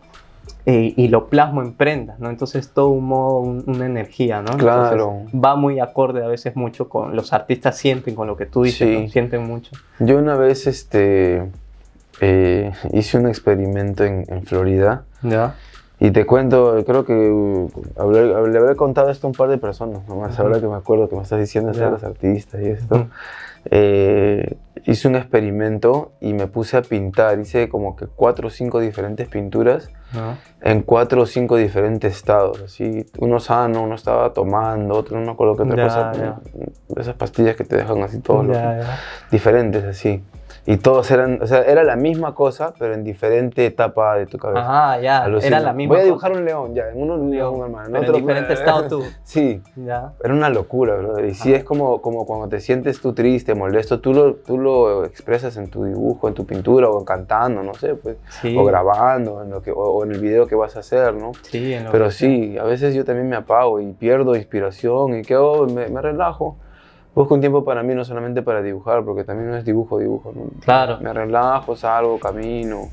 eh, 0.70 0.94
y 0.98 1.08
lo 1.08 1.28
plasmo 1.28 1.62
en 1.62 1.74
prendas, 1.76 2.20
¿no? 2.20 2.30
Entonces 2.30 2.70
todo 2.74 2.90
un 2.90 3.06
modo, 3.06 3.40
un- 3.40 3.64
una 3.68 3.86
energía, 3.86 4.42
¿no? 4.42 4.52
Entonces, 4.52 4.90
Claro. 4.90 5.22
va 5.34 5.56
muy 5.56 5.80
acorde 5.80 6.22
a 6.24 6.28
veces 6.28 6.58
mucho 6.58 6.90
con 6.90 7.16
los 7.16 7.32
artistas 7.32 7.78
sienten 7.78 8.16
con 8.16 8.28
lo 8.28 8.36
que 8.36 8.46
tú 8.48 8.64
dices, 8.64 8.86
Sí. 8.88 9.04
¿no? 9.04 9.08
sienten 9.10 9.44
mucho. 9.48 9.72
Yo 10.00 10.18
una 10.18 10.36
vez 10.36 10.68
este, 10.68 11.50
eh, 12.20 12.72
hice 12.92 13.18
un 13.18 13.28
experimento 13.28 14.04
en, 14.04 14.26
en 14.28 14.44
Florida 14.44 15.06
¿Ya? 15.22 15.56
y 16.02 16.12
te 16.12 16.26
cuento, 16.26 16.84
creo 16.86 17.06
que 17.06 17.14
uh, 17.14 17.72
hablé- 17.96 18.48
le 18.52 18.58
habré 18.58 18.76
contado 18.76 19.10
esto 19.10 19.28
a 19.28 19.30
un 19.30 19.36
par 19.36 19.48
de 19.50 19.58
personas, 19.58 20.06
nomás 20.08 20.34
Ujú. 20.34 20.42
ahora 20.44 20.60
que 20.60 20.68
me 20.68 20.76
acuerdo 20.76 21.08
que 21.08 21.16
me 21.16 21.22
estás 21.22 21.40
diciendo 21.40 21.72
Ya. 21.72 21.92
los 21.92 22.04
artistas 22.04 22.62
y 22.62 22.66
esto. 22.66 22.94
Ujú. 22.96 23.06
Eh, 23.72 24.58
hice 24.86 25.08
un 25.08 25.16
experimento 25.16 26.14
y 26.22 26.34
me 26.34 26.48
puse 26.48 26.78
a 26.78 26.82
pintar, 26.82 27.40
hice 27.40 27.68
como 27.70 27.96
que 27.96 28.08
cuatro 28.08 28.48
o 28.48 28.50
cinco 28.50 28.80
diferentes 28.80 29.28
pinturas 29.28 29.90
en 30.62 30.82
cuatro 30.84 31.24
o 31.24 31.26
cinco 31.26 31.58
diferentes 31.58 32.16
estados, 32.16 32.62
así, 32.62 33.06
uno 33.20 33.40
sano, 33.40 33.84
uno 33.84 33.96
estaba 33.96 34.32
tomando, 34.34 34.96
otro 34.96 35.20
no 35.20 35.36
qué 35.36 35.44
otra 35.44 35.76
Ya, 35.76 35.84
cosa, 35.84 36.12
ya. 36.16 36.40
esas 36.96 37.16
pastillas 37.16 37.56
que 37.56 37.66
te 37.66 37.76
dejan 37.76 38.02
así 38.04 38.20
todos 38.20 38.46
los 38.46 38.56
Ya, 38.58 39.00
diferentes 39.30 39.84
así. 39.84 40.24
Y 40.70 40.76
todos 40.78 41.10
eran, 41.12 41.42
o 41.42 41.48
sea, 41.48 41.62
era 41.62 41.82
la 41.86 41.96
misma 41.96 42.36
cosa, 42.36 42.74
pero 42.78 42.94
en 42.94 43.06
diferente 43.06 43.66
etapa 43.66 44.16
de 44.18 44.26
tu 44.26 44.38
cabeza. 44.38 44.60
Ajá, 44.60 45.00
ya, 45.02 45.24
Alucina. 45.24 45.56
era 45.58 45.66
la 45.66 45.72
misma 45.72 45.94
Voy 45.94 45.98
a 45.98 46.02
cosa. 46.02 46.06
dibujar 46.08 46.32
un 46.34 46.44
león, 46.46 46.76
ya, 46.76 46.90
en 46.90 47.02
uno 47.02 47.14
un 47.16 47.32
león, 47.32 47.62
hermano. 47.62 47.86
en 47.86 47.92
Pero 47.94 48.04
en 48.04 48.10
otro- 48.10 48.18
diferente 48.20 48.54
estado 48.54 48.88
tú. 48.90 49.04
Sí, 49.24 49.62
Ya. 49.78 50.12
era 50.22 50.34
una 50.34 50.50
locura, 50.50 50.96
bro. 50.98 51.26
Y 51.26 51.34
sí 51.34 51.50
Ajá. 51.52 51.60
es 51.60 51.64
como, 51.64 52.02
como 52.02 52.26
cuando 52.26 52.50
te 52.50 52.60
sientes 52.60 53.00
tú 53.00 53.14
triste, 53.14 53.56
molesto, 53.56 54.02
tú 54.02 54.14
lo, 54.14 54.36
tú 54.36 54.58
lo 54.58 55.06
expresas 55.06 55.56
en 55.56 55.70
tu 55.70 55.86
dibujo, 55.86 56.28
en 56.28 56.34
tu 56.34 56.46
pintura, 56.46 56.90
o 56.90 57.06
cantando, 57.06 57.64
no 57.64 57.74
sé, 57.74 57.96
pues. 57.96 58.18
Sí. 58.42 58.54
O 58.58 58.66
grabando, 58.66 59.44
en 59.44 59.50
lo 59.52 59.62
que, 59.62 59.72
o, 59.72 59.78
o 59.78 60.04
en 60.04 60.12
el 60.12 60.20
video 60.20 60.48
que 60.48 60.56
vas 60.56 60.76
a 60.76 60.80
hacer, 60.80 61.14
¿no? 61.14 61.32
Sí, 61.44 61.74
en 61.76 61.86
lo 61.86 61.92
Pero 61.94 62.06
que 62.08 62.12
sí, 62.12 62.58
a 62.58 62.64
veces 62.66 62.94
yo 62.94 63.06
también 63.06 63.30
me 63.30 63.38
apago 63.38 63.80
y 63.80 63.94
pierdo 63.94 64.36
inspiración 64.36 65.18
y 65.18 65.22
¿qué 65.22 65.36
hago? 65.36 65.66
Me, 65.68 65.88
me 65.88 66.02
relajo. 66.02 66.58
Busco 67.18 67.34
un 67.34 67.40
tiempo 67.40 67.64
para 67.66 67.82
mí, 67.82 67.96
no 67.96 68.06
solamente 68.06 68.44
para 68.44 68.62
dibujar, 68.62 69.04
porque 69.04 69.24
también 69.24 69.50
no 69.50 69.58
es 69.58 69.66
dibujo, 69.66 69.98
dibujo. 69.98 70.32
¿no? 70.36 70.44
Claro. 70.64 71.00
Me 71.02 71.12
relajo, 71.12 71.76
salgo, 71.76 72.20
camino, 72.20 72.90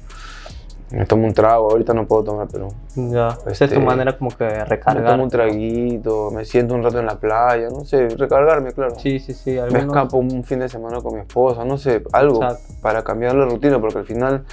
me 0.90 1.04
tomo 1.04 1.26
un 1.26 1.34
trago. 1.34 1.70
Ahorita 1.70 1.92
no 1.92 2.06
puedo 2.06 2.24
tomar, 2.24 2.48
pero 2.50 2.68
Ya. 2.96 3.28
Esa 3.46 3.50
es 3.50 3.58
tu 3.58 3.64
Este, 3.76 3.80
manera 3.80 4.16
como 4.16 4.30
que 4.30 4.44
de 4.44 4.50
me 4.60 4.64
recargar. 4.64 5.10
tomo 5.12 5.24
un 5.24 5.28
traguito, 5.28 6.30
me 6.30 6.46
siento 6.46 6.74
un 6.74 6.82
rato 6.82 7.00
en 7.00 7.04
la 7.04 7.16
playa, 7.16 7.68
no 7.68 7.84
sé, 7.84 8.08
recargarme, 8.16 8.72
claro. 8.72 8.94
Sí, 8.98 9.18
sí, 9.18 9.34
sí. 9.34 9.50
Me 9.50 9.60
Algunos... 9.60 9.84
escapo 9.88 10.16
un 10.16 10.42
fin 10.42 10.60
de 10.60 10.70
semana 10.70 11.02
con 11.02 11.12
mi 11.16 11.20
esposa, 11.20 11.62
no 11.66 11.76
sé, 11.76 12.02
algo 12.14 12.42
Exacto. 12.42 12.74
para 12.80 13.04
cambiar 13.04 13.34
la 13.34 13.44
rutina, 13.44 13.78
porque 13.78 13.98
al 13.98 14.06
final 14.06 14.44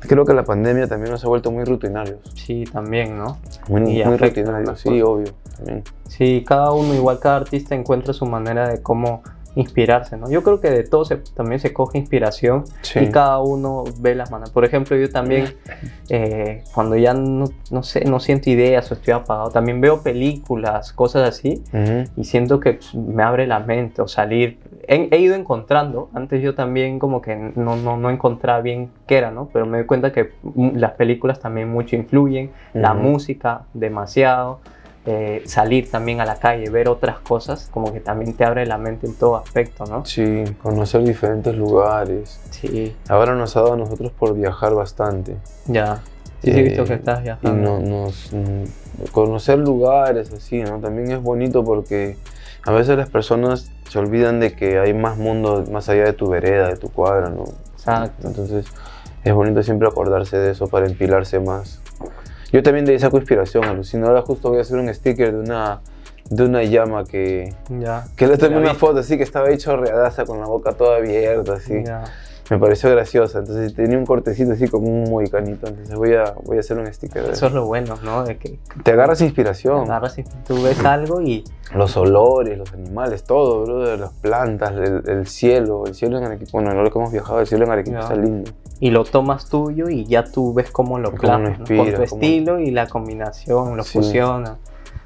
creo 0.00 0.24
que 0.24 0.32
la 0.32 0.44
pandemia 0.44 0.88
también 0.88 1.10
nos 1.10 1.22
ha 1.26 1.28
vuelto 1.28 1.50
muy 1.50 1.64
rutinarios. 1.64 2.20
Sí, 2.36 2.64
también, 2.72 3.18
¿no? 3.18 3.36
Muy, 3.68 3.82
muy 4.02 4.16
rutinarios, 4.16 4.80
sí, 4.80 5.02
obvio. 5.02 5.32
También. 5.60 5.84
Sí, 6.08 6.42
cada 6.46 6.72
uno, 6.72 6.94
igual 6.94 7.18
cada 7.20 7.36
artista 7.36 7.74
encuentra 7.74 8.12
su 8.14 8.26
manera 8.26 8.68
de 8.68 8.82
cómo 8.82 9.22
inspirarse, 9.56 10.16
¿no? 10.16 10.30
Yo 10.30 10.44
creo 10.44 10.60
que 10.60 10.70
de 10.70 10.84
todo 10.84 11.04
se- 11.04 11.16
también 11.16 11.58
se 11.60 11.72
coge 11.72 11.98
inspiración 11.98 12.64
Sí. 12.82 13.00
y 13.00 13.10
cada 13.10 13.40
uno 13.40 13.82
ve 13.98 14.14
las 14.14 14.30
maneras. 14.30 14.50
Por 14.50 14.64
ejemplo, 14.64 14.96
yo 14.96 15.10
también, 15.10 15.46
eh, 16.08 16.62
cuando 16.72 16.94
ya 16.96 17.14
no, 17.14 17.46
no 17.72 17.82
sé, 17.82 18.04
no 18.04 18.20
siento 18.20 18.48
ideas 18.48 18.88
o 18.90 18.94
estoy 18.94 19.12
apagado, 19.12 19.50
también 19.50 19.80
veo 19.80 20.02
películas, 20.02 20.92
cosas 20.92 21.28
así, 21.28 21.64
y 22.16 22.24
siento 22.24 22.60
que 22.60 22.74
pues, 22.74 22.94
me 22.94 23.24
abre 23.24 23.48
la 23.48 23.58
mente 23.58 24.00
o 24.02 24.06
salir. 24.06 24.60
He, 24.86 25.08
he 25.10 25.18
ido 25.18 25.34
encontrando, 25.34 26.10
antes 26.14 26.40
yo 26.42 26.54
también 26.54 27.00
como 27.00 27.20
que 27.20 27.34
no, 27.34 27.74
no, 27.74 27.96
no 27.96 28.08
encontraba 28.10 28.60
bien 28.60 28.90
qué 29.08 29.18
era, 29.18 29.32
¿no? 29.32 29.48
Pero 29.52 29.66
me 29.66 29.78
doy 29.78 29.86
cuenta 29.86 30.12
que 30.12 30.30
mm, 30.44 30.76
las 30.76 30.92
películas 30.92 31.40
también 31.40 31.68
mucho 31.70 31.96
influyen, 31.96 32.52
la 32.72 32.94
música 32.94 33.62
demasiado, 33.74 34.60
eh, 35.06 35.42
salir 35.46 35.90
también 35.90 36.20
a 36.20 36.26
la 36.26 36.36
calle, 36.38 36.68
ver 36.70 36.88
otras 36.88 37.18
cosas, 37.20 37.68
como 37.72 37.92
que 37.92 38.00
también 38.00 38.34
te 38.34 38.44
abre 38.44 38.66
la 38.66 38.76
mente 38.78 39.06
en 39.06 39.14
todo 39.14 39.36
aspecto, 39.36 39.84
¿no? 39.86 40.04
Sí, 40.04 40.44
conocer 40.62 41.02
diferentes 41.04 41.54
lugares. 41.54 42.38
Sí, 42.50 42.94
Ahora 43.08 43.34
nos 43.34 43.56
ha 43.56 43.60
dado 43.62 43.72
a 43.74 43.76
nosotros 43.76 44.12
por 44.12 44.34
viajar 44.34 44.74
bastante. 44.74 45.36
ya. 45.66 46.02
Sí, 46.42 46.52
sí, 46.52 46.58
he 46.58 46.62
visto 46.62 46.82
Eh, 46.84 46.86
que 46.86 46.94
estás 46.94 47.20
y 47.20 47.22
viajando. 47.24 47.80
no- 47.80 47.80
nos, 47.80 48.32
mm, 48.32 48.64
conocer 49.12 49.58
lugares 49.58 50.32
así, 50.32 50.62
¿no? 50.62 50.78
También 50.80 51.10
es 51.12 51.20
bonito 51.22 51.62
porque 51.64 52.16
a 52.64 52.72
veces 52.72 52.96
las 52.96 53.10
personas 53.10 53.70
se 53.88 53.98
olvidan 53.98 54.40
de 54.40 54.54
que 54.54 54.78
hay 54.78 54.94
más 54.94 55.18
mundo 55.18 55.64
más 55.70 55.88
allá 55.90 56.04
de 56.04 56.12
tu 56.14 56.28
vereda, 56.28 56.68
de 56.68 56.76
tu 56.76 56.90
cuadra, 56.90 57.28
¿no? 57.28 57.44
Exacto. 57.74 58.26
Entonces 58.26 58.66
es 59.22 59.34
bonito 59.34 59.62
siempre 59.62 59.86
acordarse 59.88 60.38
de 60.38 60.52
eso 60.52 60.66
para 60.68 60.86
empilarse 60.86 61.40
más. 61.40 61.80
Yo 62.52 62.62
también 62.62 62.84
de 62.84 62.92
ahí 62.92 62.98
saco 62.98 63.16
inspiración, 63.16 63.64
alucino. 63.64 64.06
Ahora 64.06 64.22
justo 64.22 64.48
voy 64.50 64.58
a 64.58 64.62
hacer 64.62 64.78
un 64.78 64.92
sticker 64.92 65.32
de 65.32 65.38
una, 65.38 65.80
de 66.30 66.44
una 66.44 66.62
llama 66.62 67.04
que, 67.04 67.52
Ya. 67.68 68.06
que 68.16 68.26
le 68.26 68.38
tomé 68.38 68.56
una 68.56 68.74
foto 68.74 69.00
así 69.00 69.16
que 69.18 69.22
estaba 69.24 69.48
ahí 69.48 69.58
chorreadaza 69.58 70.24
con 70.24 70.38
la 70.40 70.46
boca 70.46 70.72
toda 70.72 70.96
abierta 70.96 71.54
así. 71.54 71.82
Ya. 71.84 72.04
Me 72.48 72.58
pareció 72.58 72.90
graciosa, 72.90 73.38
entonces 73.38 73.74
tenía 73.76 73.96
un 73.96 74.04
cortecito 74.04 74.50
así 74.52 74.66
como 74.66 74.88
un 74.88 75.08
mohicanito, 75.08 75.68
entonces 75.68 75.94
voy 75.94 76.14
a, 76.14 76.34
voy 76.42 76.56
a 76.56 76.60
hacer 76.60 76.78
un 76.78 76.92
sticker 76.92 77.22
de 77.24 77.30
Eso 77.32 77.46
es 77.46 77.52
lo 77.52 77.64
bueno, 77.66 77.94
¿no? 78.02 78.24
De 78.24 78.38
que 78.38 78.58
Te 78.82 78.90
agarras 78.90 79.20
inspiración. 79.20 79.82
agarras 79.82 80.18
y 80.18 80.24
tú 80.48 80.60
ves 80.60 80.84
algo 80.84 81.20
y 81.20 81.44
Los 81.76 81.96
olores, 81.96 82.58
los 82.58 82.72
animales, 82.72 83.22
todo, 83.22 83.62
bro, 83.64 83.96
las 83.96 84.10
plantas, 84.14 84.72
el, 84.72 85.02
el 85.08 85.26
cielo, 85.28 85.84
el 85.86 85.94
cielo 85.94 86.18
en 86.18 86.24
Arequipa, 86.24 86.50
bueno, 86.54 86.70
ahora 86.72 86.90
que 86.90 86.98
hemos 86.98 87.12
viajado, 87.12 87.38
el 87.38 87.46
cielo 87.46 87.66
en 87.66 87.70
Arequipa 87.70 87.98
Ya. 87.98 88.02
está 88.02 88.16
lindo. 88.16 88.50
y 88.80 88.90
lo 88.90 89.04
tomas 89.04 89.48
tuyo 89.48 89.88
y 89.88 90.04
ya 90.06 90.24
tú 90.24 90.52
ves 90.52 90.72
cómo 90.72 90.98
lo 90.98 91.12
lo 91.12 91.16
plasmas, 91.18 91.58
¿no? 91.60 91.66
con 91.76 91.92
tu 91.94 92.02
estilo 92.02 92.58
y 92.58 92.72
la 92.72 92.88
combinación, 92.88 93.76
lo 93.76 93.84
Sí. 93.84 93.98
fusionas. 93.98 94.56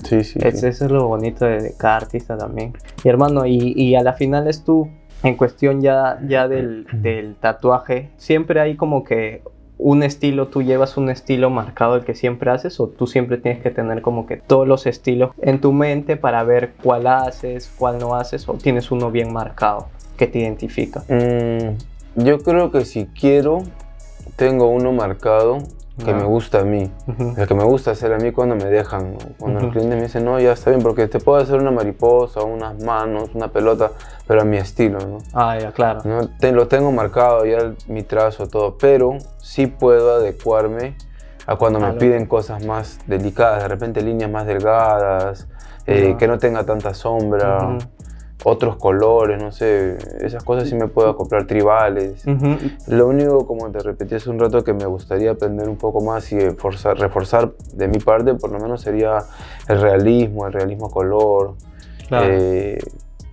Sí, 0.03 0.25
sí. 0.25 0.39
Es- 0.43 0.61
sí. 0.61 0.67
Eso 0.67 0.85
es 0.87 0.91
lo 0.91 1.07
bonito 1.09 1.45
de, 1.45 1.61
de 1.61 1.75
cada 1.77 1.97
artista 1.97 2.37
también. 2.37 2.73
Y 3.05 3.09
hermano, 3.09 3.47
y, 3.47 3.73
y 3.77 3.95
a 3.95 4.03
la 4.03 4.15
final 4.15 4.49
es 4.49 4.65
tú, 4.65 4.89
en 5.23 5.37
cuestión 5.37 5.81
ya, 5.81 6.19
ya 6.29 6.49
del, 6.49 6.87
del 6.93 7.37
tatuaje, 7.37 8.11
siempre 8.17 8.61
hay 8.61 8.77
como 8.77 9.05
que 9.05 9.43
un 9.79 10.03
estilo, 10.03 10.49
tú 10.49 10.63
llevas 10.63 10.97
un 10.97 11.11
estilo 11.11 11.51
marcado 11.51 11.97
el 11.97 12.05
que 12.05 12.15
siempre 12.15 12.51
haces 12.51 12.79
o 12.79 12.87
tú 12.89 13.07
siempre 13.07 13.39
tienes 13.39 13.63
que 13.63 13.71
tener 13.71 14.03
como 14.03 14.25
que 14.27 14.37
todos 14.37 14.69
los 14.69 14.87
estilos 14.87 15.31
en 15.41 15.61
tu 15.61 15.73
mente 15.73 16.17
para 16.17 16.45
ver 16.45 16.73
cuál 16.83 17.07
haces, 17.09 17.73
cuál 17.77 17.99
no 17.99 18.15
haces 18.15 18.49
o 18.49 18.55
tienes 18.55 18.91
uno 18.93 19.11
bien 19.11 19.33
marcado 19.33 19.89
que 20.17 20.27
te 20.29 20.39
identifica. 20.41 21.03
Mm, 21.09 22.23
yo 22.23 22.39
creo 22.41 22.71
que 22.71 22.85
si 22.85 23.07
quiero, 23.07 23.63
tengo 24.37 24.69
uno 24.69 24.93
marcado 24.93 25.59
que 26.05 26.13
me 26.13 26.25
gusta 26.25 26.61
a 26.61 26.65
mí. 26.65 26.91
El 27.37 27.47
que 27.47 27.55
me 27.55 27.65
gusta 27.65 27.93
hacer 27.93 28.13
a 28.13 28.19
mí 28.19 28.33
cuando 28.33 28.57
me 28.57 28.65
dejan. 28.65 29.17
Cuando 29.39 29.61
el 29.61 29.71
cliente 29.73 29.97
me 29.97 30.03
dice, 30.03 30.21
no, 30.21 30.41
ya 30.41 30.53
está 30.53 30.71
bien, 30.71 30.83
porque 30.83 31.07
te 31.09 31.21
puedo 31.21 31.39
hacer 31.39 31.57
una 31.61 31.71
mariposa, 31.71 32.43
unas 32.43 32.83
manos, 32.83 33.31
una 33.35 33.49
pelota, 33.49 33.93
pero 34.27 34.43
a 34.43 34.45
mi 34.45 34.57
estilo, 34.57 34.99
¿no? 35.01 35.19
Ah, 35.33 35.59
ya, 35.59 35.73
claro. 35.73 36.01
No, 36.05 36.29
te- 36.39 36.53
lo 36.53 36.67
tengo 36.69 36.91
marcado 36.93 37.45
ya 37.47 37.59
el- 37.59 37.77
mi 37.89 38.03
trazo, 38.03 38.49
todo, 38.49 38.77
pero 38.79 39.19
sí 39.39 39.67
puedo 39.67 40.15
adecuarme 40.17 40.97
a 41.47 41.57
cuando 41.57 41.79
me 41.79 41.87
piden 41.99 42.27
cosas 42.27 42.65
más 42.65 42.99
delicadas, 43.07 43.63
de 43.63 43.69
repente 43.69 44.01
líneas 44.03 44.31
más 44.31 44.47
delgadas, 44.47 45.47
eh, 45.87 46.17
que 46.19 46.27
no 46.27 46.39
tenga 46.39 46.65
tanta 46.65 46.95
sombra. 46.95 47.79
Otros 48.45 48.77
colores, 48.77 49.43
no 49.43 49.51
sé, 49.53 49.97
esas 50.21 50.45
cosas 50.45 50.69
sí 50.69 50.75
me 50.75 50.87
puedo 50.89 51.09
acoplar, 51.09 51.47
tribales. 51.47 52.27
Ujú. 52.27 52.57
Lo 52.89 53.09
único, 53.09 53.47
como 53.47 53.71
te 53.71 53.79
repetí 53.81 54.15
hace 54.15 54.31
un 54.31 54.39
rato, 54.39 54.63
que 54.63 54.73
me 54.75 54.85
gustaría 54.87 55.31
aprender 55.33 55.69
un 55.69 55.77
poco 55.77 56.01
más 56.03 56.31
y 56.33 56.37
forzar- 56.51 56.97
reforzar 56.97 57.53
de 57.73 57.89
mi 57.89 57.99
parte, 57.99 58.35
por 58.35 58.53
lo 58.53 58.59
menos 58.59 58.83
sería 58.83 59.25
el 59.69 59.81
realismo, 59.81 60.47
el 60.47 60.53
realismo 60.53 60.91
color, 60.91 61.55
Claro. 62.09 62.27
eh, 62.29 62.79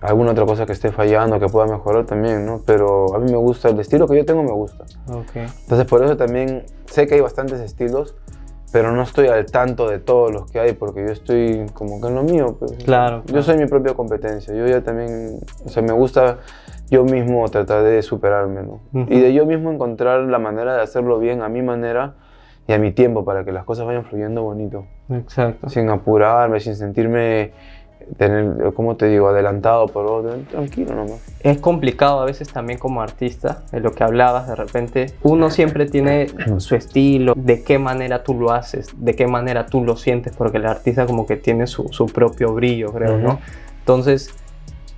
alguna 0.00 0.32
otra 0.32 0.46
cosa 0.46 0.66
que 0.66 0.72
esté 0.72 0.90
fallando, 0.90 1.38
que 1.38 1.46
pueda 1.48 1.66
mejorar 1.66 2.06
también, 2.06 2.44
¿no? 2.46 2.62
Pero 2.66 3.14
a 3.14 3.18
mí 3.18 3.30
me 3.30 3.36
gusta, 3.36 3.68
el 3.68 3.78
estilo 3.78 4.08
que 4.08 4.16
yo 4.16 4.24
tengo 4.24 4.42
me 4.42 4.50
gusta. 4.52 4.84
Ok. 5.08 5.36
Entonces 5.36 5.86
por 5.86 6.02
eso 6.02 6.16
también 6.16 6.64
sé 6.86 7.06
que 7.06 7.14
hay 7.16 7.20
bastantes 7.20 7.60
estilos, 7.60 8.14
pero 8.72 8.90
no 8.90 9.02
estoy 9.02 9.28
al 9.28 9.44
tanto 9.46 9.88
de 9.88 9.98
todos 9.98 10.32
los 10.32 10.50
que 10.50 10.58
hay, 10.58 10.72
porque 10.72 11.04
yo 11.06 11.12
estoy 11.12 11.66
como 11.74 12.00
que 12.00 12.08
en 12.08 12.14
lo 12.14 12.22
mío. 12.22 12.56
Pues. 12.58 12.72
Claro, 12.84 13.22
Yo 13.26 13.42
soy 13.42 13.58
mi 13.58 13.66
propia 13.66 13.92
competencia, 13.94 14.54
yo 14.54 14.66
ya 14.66 14.80
también, 14.80 15.38
o 15.64 15.68
sea, 15.68 15.82
me 15.82 15.92
gusta 15.92 16.38
yo 16.90 17.04
mismo 17.04 17.46
tratar 17.50 17.82
de 17.84 18.02
superarme, 18.02 18.62
¿no? 18.62 18.80
Ujú. 18.92 19.12
Y 19.12 19.20
de 19.20 19.34
yo 19.34 19.44
mismo 19.44 19.70
encontrar 19.70 20.20
la 20.20 20.38
manera 20.38 20.74
de 20.74 20.82
hacerlo 20.82 21.18
bien 21.18 21.42
a 21.42 21.48
mi 21.50 21.60
manera 21.60 22.14
y 22.66 22.72
a 22.72 22.78
mi 22.78 22.92
tiempo, 22.92 23.24
para 23.24 23.44
que 23.44 23.52
las 23.52 23.64
cosas 23.64 23.86
vayan 23.86 24.04
fluyendo 24.04 24.42
bonito 24.42 24.86
Exacto. 25.10 25.68
sin 25.68 25.90
apurarme, 25.90 26.58
sin 26.60 26.74
sentirme, 26.74 27.52
tener, 28.16 28.72
¿cómo 28.74 28.96
te 28.96 29.08
digo?, 29.08 29.28
adelantado 29.28 29.86
por 29.86 30.06
otro. 30.06 30.36
Tranquilo 30.50 30.94
nomás. 30.94 31.20
Es 31.40 31.58
complicado 31.58 32.20
a 32.20 32.24
veces 32.24 32.48
también 32.48 32.78
como 32.78 33.02
artista, 33.02 33.64
de 33.72 33.80
lo 33.80 33.92
que 33.92 34.04
hablabas 34.04 34.48
de 34.48 34.54
repente. 34.54 35.06
Uno 35.22 35.50
siempre 35.50 35.86
tiene 35.86 36.28
su 36.58 36.74
estilo, 36.74 37.34
de 37.36 37.62
qué 37.62 37.78
manera 37.78 38.22
tú 38.22 38.34
lo 38.34 38.52
haces, 38.52 38.90
de 38.96 39.14
qué 39.14 39.26
manera 39.26 39.66
tú 39.66 39.84
lo 39.84 39.96
sientes, 39.96 40.36
porque 40.36 40.58
el 40.58 40.66
artista 40.66 41.06
como 41.06 41.26
que 41.26 41.36
tiene 41.36 41.66
su, 41.66 41.88
su 41.90 42.06
propio 42.06 42.52
brillo, 42.54 42.92
creo, 42.92 43.18
¿no? 43.18 43.40
Entonces, 43.78 44.30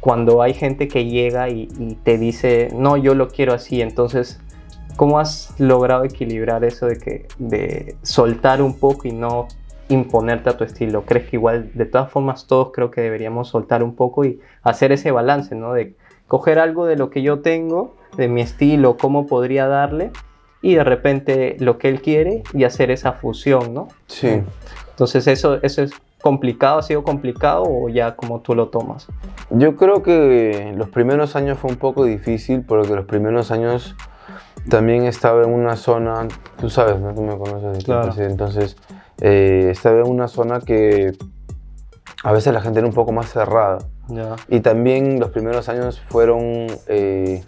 cuando 0.00 0.42
hay 0.42 0.54
gente 0.54 0.88
que 0.88 1.06
llega 1.06 1.48
y, 1.48 1.68
y 1.78 1.94
te 2.02 2.18
dice, 2.18 2.68
no, 2.74 2.96
yo 2.96 3.14
lo 3.14 3.28
quiero 3.28 3.54
así, 3.54 3.80
entonces, 3.80 4.38
¿cómo 4.96 5.18
has 5.18 5.54
logrado 5.58 6.04
equilibrar 6.04 6.64
eso 6.64 6.86
de 6.86 6.98
que 6.98 7.26
de 7.38 7.96
soltar 8.02 8.60
un 8.60 8.78
poco 8.78 9.08
y 9.08 9.12
no 9.12 9.48
imponerte 9.88 10.50
a 10.50 10.56
tu 10.56 10.64
estilo? 10.64 11.02
¿Crees 11.04 11.28
que 11.28 11.36
igual, 11.36 11.70
de 11.74 11.84
todas 11.86 12.10
formas, 12.10 12.46
todos 12.46 12.70
creo 12.72 12.90
que 12.90 13.00
deberíamos 13.00 13.48
soltar 13.48 13.82
un 13.82 13.94
poco 13.94 14.24
y 14.24 14.40
hacer 14.62 14.92
ese 14.92 15.10
balance, 15.10 15.54
¿no? 15.54 15.72
De 15.72 15.94
coger 16.28 16.58
algo 16.58 16.86
de 16.86 16.96
lo 16.96 17.10
que 17.10 17.22
yo 17.22 17.40
tengo, 17.40 17.96
de 18.16 18.28
mi 18.28 18.40
estilo, 18.40 18.96
cómo 18.96 19.26
podría 19.26 19.66
darle, 19.66 20.10
y 20.62 20.76
de 20.76 20.84
repente 20.84 21.56
lo 21.60 21.78
que 21.78 21.88
él 21.88 22.00
quiere 22.00 22.42
y 22.54 22.64
hacer 22.64 22.90
esa 22.90 23.12
fusión, 23.12 23.74
¿no? 23.74 23.88
Sí. 24.06 24.40
Entonces, 24.90 25.26
eso, 25.26 25.58
eso 25.62 25.82
es 25.82 25.92
complicado, 26.22 26.78
ha 26.78 26.82
sido 26.82 27.02
complicado 27.02 27.64
o 27.68 27.90
ya 27.90 28.16
como 28.16 28.40
tú 28.40 28.54
lo 28.54 28.68
tomas. 28.68 29.06
Yo 29.50 29.76
creo 29.76 30.02
que 30.02 30.72
los 30.74 30.88
primeros 30.88 31.36
años 31.36 31.58
fue 31.58 31.70
un 31.70 31.76
poco 31.76 32.06
difícil 32.06 32.62
porque 32.62 32.94
los 32.94 33.04
primeros 33.04 33.50
años 33.50 33.94
también 34.70 35.04
estaba 35.04 35.42
en 35.42 35.52
una 35.52 35.76
zona, 35.76 36.26
tú 36.58 36.70
sabes, 36.70 36.98
¿no? 36.98 37.14
Tú 37.14 37.20
me 37.20 37.36
conoces 37.36 37.84
Claro. 37.84 38.10
entonces 38.16 38.76
eh, 39.20 39.68
estaba 39.70 40.00
en 40.00 40.08
una 40.08 40.28
zona 40.28 40.60
que 40.60 41.12
a 42.22 42.32
veces 42.32 42.52
la 42.52 42.60
gente 42.60 42.78
era 42.78 42.88
un 42.88 42.94
poco 42.94 43.12
más 43.12 43.30
cerrada. 43.30 43.78
Y 44.48 44.60
también 44.60 45.18
los 45.18 45.30
primeros 45.30 45.68
años 45.68 46.00
fueron, 46.08 46.66
eh, 46.88 47.42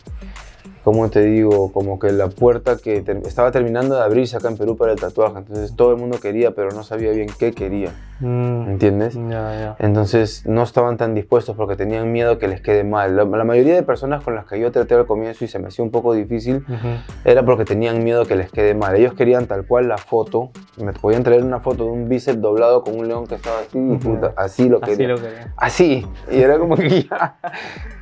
¿cómo 0.87 1.11
te 1.11 1.21
digo? 1.25 1.73
Como 1.73 1.99
que 1.99 2.13
la 2.13 2.29
puerta 2.29 2.77
que 2.77 3.03
estaba 3.25 3.51
terminando 3.51 3.97
de 3.97 4.03
abrirse 4.03 4.37
acá 4.37 4.47
en 4.51 4.57
Perú 4.57 4.77
para 4.77 4.93
el 4.93 5.01
tatuaje. 5.01 5.39
Entonces 5.39 5.75
todo 5.75 5.91
el 5.91 5.97
mundo 5.97 6.21
quería, 6.21 6.53
pero 6.53 6.71
no 6.71 6.85
sabía 6.85 7.11
bien 7.11 7.27
qué 7.41 7.51
quería. 7.51 7.91
Mm, 8.21 8.69
¿Entiendes? 8.71 9.15
ya, 9.15 9.29
ya. 9.29 9.77
Entonces 9.81 10.47
no 10.47 10.63
estaban 10.63 10.97
tan 10.97 11.13
dispuestos 11.17 11.57
porque 11.57 11.75
tenían 11.75 12.13
miedo 12.13 12.39
que 12.39 12.47
les 12.47 12.61
quede 12.61 12.85
mal. 12.85 13.17
La, 13.17 13.25
la 13.25 13.43
mayoría 13.43 13.75
de 13.75 13.83
personas 13.83 14.23
con 14.23 14.37
las 14.37 14.47
que 14.47 14.61
yo 14.61 14.71
traté 14.71 14.95
al 14.95 15.07
comienzo 15.07 15.45
y 15.45 15.49
se 15.49 15.59
me 15.59 15.67
hacía 15.67 15.85
un 15.85 15.91
poco 15.91 16.15
difícil 16.15 16.59
Ujú. 16.69 16.89
era 17.25 17.45
porque 17.45 17.65
tenían 17.65 18.05
miedo 18.05 18.25
que 18.25 18.37
les 18.37 18.53
quede 18.53 18.75
mal. 18.75 18.95
Ellos 18.95 19.15
querían 19.15 19.47
tal 19.47 19.67
cual 19.67 19.89
la 19.89 19.99
foto. 19.99 20.51
Me 20.81 20.93
podían 20.93 21.25
traer 21.25 21.43
una 21.43 21.59
foto 21.59 21.83
de 21.87 21.91
un 21.91 22.09
bíceps 22.09 22.41
doblado 22.41 22.85
con 22.85 22.97
un 22.97 23.09
león 23.09 23.27
que 23.27 23.35
estaba 23.35 23.59
así 23.59 23.77
y 23.77 23.97
puta, 23.97 24.35
así 24.37 24.69
lo 24.69 24.77
Así 24.81 24.93
querían. 24.93 25.11
lo 25.11 25.17
quería. 25.21 25.53
Así. 25.57 26.07
Y 26.31 26.39
era 26.41 26.61
como 26.61 26.77
que 26.77 27.03
ya. 27.03 27.39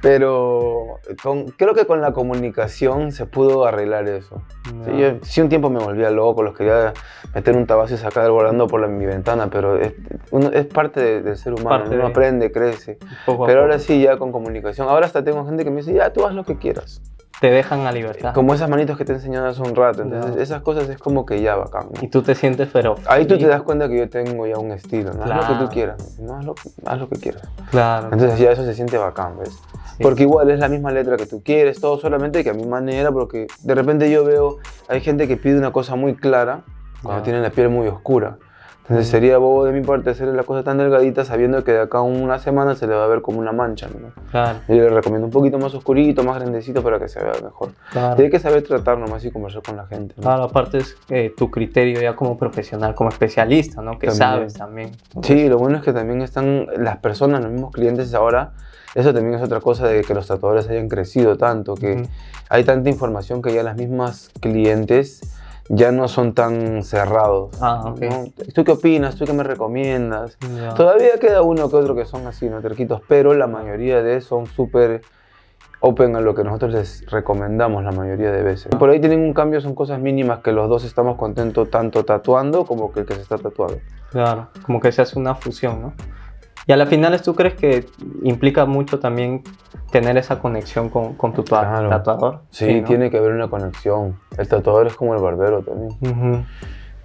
Pero 0.02 0.98
con- 1.22 1.46
creo 1.56 1.72
que 1.74 1.86
con 1.86 2.02
la 2.02 2.12
comunicación 2.12 2.73
se 3.10 3.26
pudo 3.26 3.64
arreglar 3.66 4.08
eso. 4.08 4.42
Sí, 4.84 4.90
Ya. 4.98 5.12
yo 5.12 5.18
sí 5.22 5.40
un 5.40 5.48
tiempo 5.48 5.70
me 5.70 5.78
volvía 5.78 6.10
loco, 6.10 6.42
los 6.42 6.54
quería 6.56 6.92
meter 7.34 7.56
un 7.56 7.66
tabazo 7.66 7.94
y 7.94 7.96
sacar 7.98 8.30
volando 8.30 8.66
por 8.66 8.80
la, 8.80 8.86
mi 8.88 9.06
ventana, 9.06 9.48
pero 9.50 9.78
es, 9.78 9.92
uno- 10.30 10.50
es 10.52 10.66
parte 10.66 11.00
de- 11.00 11.22
del 11.22 11.36
ser 11.36 11.52
humano, 11.52 11.68
Parte 11.84 11.94
uno 11.94 12.04
de- 12.04 12.10
aprende, 12.10 12.52
crece. 12.52 12.98
Poco 13.26 13.46
Pero 13.46 13.60
ahora 13.62 13.78
sí, 13.78 14.02
ya 14.02 14.16
con 14.16 14.32
comunicación. 14.32 14.88
Ahora 14.88 15.06
hasta 15.06 15.22
tengo 15.24 15.44
gente 15.46 15.64
que 15.64 15.70
me 15.70 15.76
dice, 15.76 15.92
ya, 15.94 16.12
tú 16.12 16.26
haz 16.26 16.34
lo 16.34 16.44
que 16.44 16.56
quieras. 16.56 17.00
Te 17.40 17.50
dejan 17.50 17.80
a 17.80 17.92
libertad. 17.92 18.32
Como 18.32 18.54
esas 18.54 18.70
manitos 18.70 18.96
que 18.96 19.04
te 19.04 19.12
he 19.12 19.16
enseñado 19.16 19.48
hace 19.48 19.60
un 19.60 19.74
rato. 19.74 20.02
Entonces, 20.02 20.36
Ya. 20.36 20.42
esas 20.42 20.62
cosas 20.62 20.88
es 20.88 20.96
como 20.98 21.26
que 21.26 21.42
ya 21.42 21.56
bacán. 21.56 21.88
¿no? 21.92 22.00
Y 22.02 22.08
tú 22.08 22.22
te 22.22 22.34
sientes, 22.34 22.68
pero. 22.72 22.94
Ahí 23.06 23.26
tú 23.26 23.36
te 23.36 23.46
das 23.48 23.62
cuenta 23.62 23.88
que 23.88 23.98
yo 23.98 24.08
tengo 24.08 24.46
ya 24.46 24.56
un 24.56 24.70
estilo, 24.70 25.12
¿no? 25.12 25.24
Haz 25.24 25.28
lo 25.28 25.34
que 25.40 25.46
Claro. 25.46 25.64
tú 25.66 25.68
quieras. 25.74 26.18
No, 26.20 26.36
haz, 26.36 26.44
lo, 26.44 26.54
haz 26.86 26.98
lo 27.00 27.08
que 27.08 27.16
quieras. 27.18 27.42
Claro. 27.70 28.08
Entonces 28.12 28.38
ya 28.38 28.52
eso 28.52 28.64
se 28.64 28.72
siente 28.72 28.96
bacán, 28.98 29.36
¿ves? 29.38 29.58
Sí. 29.96 30.02
Porque 30.02 30.22
igual 30.24 30.50
es 30.50 30.58
la 30.58 30.68
misma 30.68 30.90
letra 30.92 31.16
que 31.16 31.26
tú 31.26 31.42
quieres, 31.42 31.80
todo 31.80 31.98
solamente 31.98 32.42
que 32.42 32.50
a 32.50 32.54
mi 32.54 32.66
manera, 32.66 33.12
porque 33.12 33.46
de 33.62 33.74
repente 33.74 34.10
yo 34.10 34.24
veo, 34.24 34.58
hay 34.88 35.00
gente 35.00 35.28
que 35.28 35.36
pide 35.36 35.56
una 35.58 35.72
cosa 35.72 35.94
muy 35.94 36.14
clara 36.16 36.62
cuando 37.02 37.20
Ya. 37.20 37.24
tienen 37.24 37.42
la 37.42 37.50
piel 37.50 37.68
muy 37.68 37.86
oscura. 37.86 38.38
Entonces 38.82 39.08
Mm. 39.08 39.10
sería 39.12 39.38
bobo 39.38 39.64
de 39.64 39.72
mi 39.72 39.80
parte 39.80 40.10
hacerle 40.10 40.34
la 40.34 40.42
cosa 40.42 40.62
tan 40.62 40.76
delgadita 40.76 41.24
sabiendo 41.24 41.64
que 41.64 41.72
de 41.72 41.80
acá 41.80 41.98
a 41.98 42.02
una 42.02 42.38
semana 42.38 42.74
se 42.74 42.86
le 42.86 42.94
va 42.94 43.04
a 43.04 43.06
ver 43.06 43.22
como 43.22 43.38
una 43.38 43.50
mancha. 43.52 43.86
¿no? 43.88 44.08
Claro, 44.30 44.58
Yo 44.68 44.74
le 44.74 44.90
recomiendo 44.90 45.24
un 45.26 45.32
poquito 45.32 45.58
más 45.58 45.72
oscurito, 45.74 46.22
más 46.22 46.36
grandecito 46.38 46.82
para 46.82 46.98
que 46.98 47.08
se 47.08 47.18
vea 47.22 47.32
mejor. 47.42 47.70
claro. 47.92 48.16
Tiene 48.16 48.30
que 48.30 48.38
saber 48.38 48.62
tratar 48.62 48.98
nomás 48.98 49.24
y 49.24 49.30
conversar 49.30 49.62
con 49.62 49.76
la 49.76 49.86
gente. 49.86 50.14
¿no? 50.18 50.22
Claro, 50.24 50.42
aparte 50.42 50.78
es 50.78 50.96
eh, 51.08 51.32
tu 51.34 51.50
criterio 51.50 51.98
ya 52.02 52.14
como 52.14 52.36
profesional, 52.36 52.94
como 52.94 53.08
especialista, 53.08 53.80
¿no? 53.80 53.92
Que 53.98 54.08
También. 54.08 54.16
sabes 54.18 54.52
también. 54.54 54.90
Sí, 55.22 55.48
lo 55.48 55.56
bueno 55.56 55.78
es 55.78 55.82
que 55.82 55.94
también 55.94 56.20
están 56.20 56.66
las 56.76 56.98
personas, 56.98 57.42
los 57.42 57.52
mismos 57.52 57.70
clientes 57.72 58.12
ahora. 58.12 58.52
Eso 58.94 59.12
también 59.12 59.34
es 59.34 59.42
otra 59.42 59.60
cosa 59.60 59.88
de 59.88 60.02
que 60.02 60.14
los 60.14 60.26
tatuadores 60.26 60.68
hayan 60.68 60.88
crecido 60.88 61.36
tanto, 61.36 61.74
que 61.74 62.08
hay 62.48 62.64
tanta 62.64 62.88
información 62.90 63.42
que 63.42 63.52
ya 63.52 63.62
las 63.62 63.76
mismas 63.76 64.30
clientes 64.40 65.20
ya 65.68 65.92
no 65.92 66.08
son 66.08 66.34
tan 66.34 66.84
cerrados. 66.84 67.56
Ah, 67.60 67.84
ok. 67.86 68.00
¿no? 68.02 68.24
¿Tú 68.54 68.64
qué 68.64 68.72
opinas? 68.72 69.16
¿Tú 69.16 69.24
qué 69.24 69.32
me 69.32 69.42
recomiendas? 69.42 70.38
Todavía 70.76 71.18
queda 71.20 71.42
uno 71.42 71.68
que 71.70 71.76
otro 71.76 71.94
que 71.94 72.04
son 72.04 72.26
así, 72.26 72.48
¿no? 72.48 72.60
Terquitos, 72.60 73.00
pero 73.08 73.34
la 73.34 73.46
mayoría 73.46 74.02
de 74.02 74.20
son 74.20 74.46
súper 74.46 75.02
open 75.80 76.16
a 76.16 76.20
lo 76.20 76.34
que 76.34 76.44
nosotros 76.44 76.72
les 76.72 77.10
recomendamos 77.10 77.84
la 77.84 77.92
mayoría 77.92 78.30
de 78.30 78.42
veces. 78.42 78.74
Por 78.74 78.88
ahí 78.90 79.00
tienen 79.00 79.20
un 79.20 79.34
cambio, 79.34 79.60
son 79.60 79.74
cosas 79.74 80.00
mínimas 80.00 80.40
que 80.40 80.52
los 80.52 80.68
dos 80.68 80.84
estamos 80.84 81.16
contentos 81.16 81.70
tanto 81.70 82.04
tatuando 82.04 82.64
como 82.64 82.92
que 82.92 83.00
el 83.00 83.06
que 83.06 83.14
se 83.14 83.20
está 83.20 83.36
tatuando. 83.36 83.78
Claro, 84.10 84.48
como 84.64 84.80
que 84.80 84.92
se 84.92 85.02
hace 85.02 85.18
una 85.18 85.34
fusión, 85.34 85.82
¿no? 85.82 85.92
Y 86.66 86.72
a 86.72 86.76
la 86.76 86.86
finales, 86.86 87.22
¿tú 87.22 87.34
crees 87.34 87.54
que 87.54 87.86
implica 88.22 88.64
mucho 88.64 88.98
también 88.98 89.42
tener 89.90 90.16
esa 90.16 90.38
conexión 90.38 90.88
con, 90.88 91.14
con 91.14 91.32
tu 91.32 91.44
Claro. 91.44 91.88
tatuador? 91.90 92.40
Sí, 92.50 92.80
¿no? 92.80 92.86
tiene 92.86 93.10
que 93.10 93.18
haber 93.18 93.32
una 93.32 93.48
conexión. 93.48 94.18
El 94.38 94.48
tatuador 94.48 94.86
es 94.86 94.94
como 94.94 95.14
el 95.14 95.20
barbero 95.20 95.62
también. 95.62 95.90
Ujú. 96.00 96.44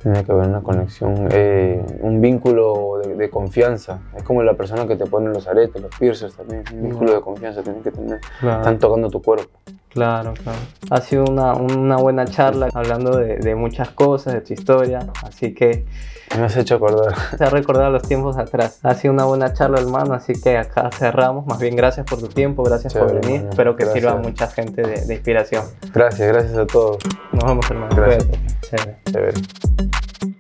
Tiene 0.01 0.23
que 0.23 0.31
haber 0.31 0.47
una 0.47 0.61
conexión, 0.61 1.27
eh, 1.31 1.83
un 1.99 2.21
vínculo 2.21 3.01
de, 3.03 3.15
de 3.15 3.29
confianza. 3.29 3.99
Es 4.15 4.23
como 4.23 4.41
la 4.43 4.53
persona 4.53 4.87
que 4.87 4.95
te 4.95 5.05
pone 5.05 5.27
los 5.27 5.45
aretes, 5.45 5.81
los 5.81 5.93
piercers 5.99 6.35
también. 6.37 6.63
Un 6.73 6.83
vínculo 6.83 7.13
de 7.15 7.19
confianza 7.19 7.61
tienen 7.61 7.83
que 7.83 7.91
tener. 7.91 8.21
Claro. 8.39 8.59
Están 8.59 8.79
tocando 8.79 9.09
tu 9.09 9.21
cuerpo. 9.21 9.59
Claro, 9.89 10.33
claro. 10.41 10.57
Ha 10.89 11.01
sido 11.01 11.25
una, 11.25 11.53
una 11.53 11.97
buena 11.97 12.23
charla 12.25 12.69
hablando 12.73 13.17
de, 13.17 13.39
de 13.39 13.55
muchas 13.55 13.89
cosas, 13.89 14.35
de 14.35 14.41
tu 14.41 14.53
historia, 14.53 14.99
así 15.23 15.53
que 15.53 15.85
Me 16.37 16.45
has 16.45 16.55
hecho 16.57 16.75
acordar. 16.75 17.15
se 17.37 17.43
ha 17.43 17.49
recordado 17.49 17.89
los 17.91 18.03
tiempos 18.03 18.37
atrás. 18.37 18.79
Ha 18.83 18.93
sido 18.95 19.13
una 19.13 19.25
buena 19.25 19.53
charla, 19.53 19.79
hermano, 19.79 20.13
así 20.13 20.33
que 20.33 20.57
acá 20.57 20.89
cerramos. 20.91 21.45
Más 21.47 21.59
bien, 21.59 21.75
gracias 21.75 22.05
por 22.05 22.19
tu 22.19 22.27
tiempo, 22.27 22.63
gracias 22.63 22.93
por 22.93 23.07
venir. 23.07 23.37
hermano. 23.37 23.49
Espero 23.49 23.75
que 23.75 23.85
sirva 23.87 24.11
a 24.11 24.15
mucha 24.15 24.47
gente 24.47 24.81
de, 24.81 25.05
de 25.05 25.13
inspiración. 25.13 25.65
Gracias, 25.93 26.27
gracias 26.27 26.57
a 26.57 26.65
todos. 26.65 26.97
Nos 27.31 27.43
vemos, 27.43 27.69
hermano. 27.69 27.95
Gracias. 27.95 28.27
Chévere. 28.61 28.97
Chévere. 29.11 30.38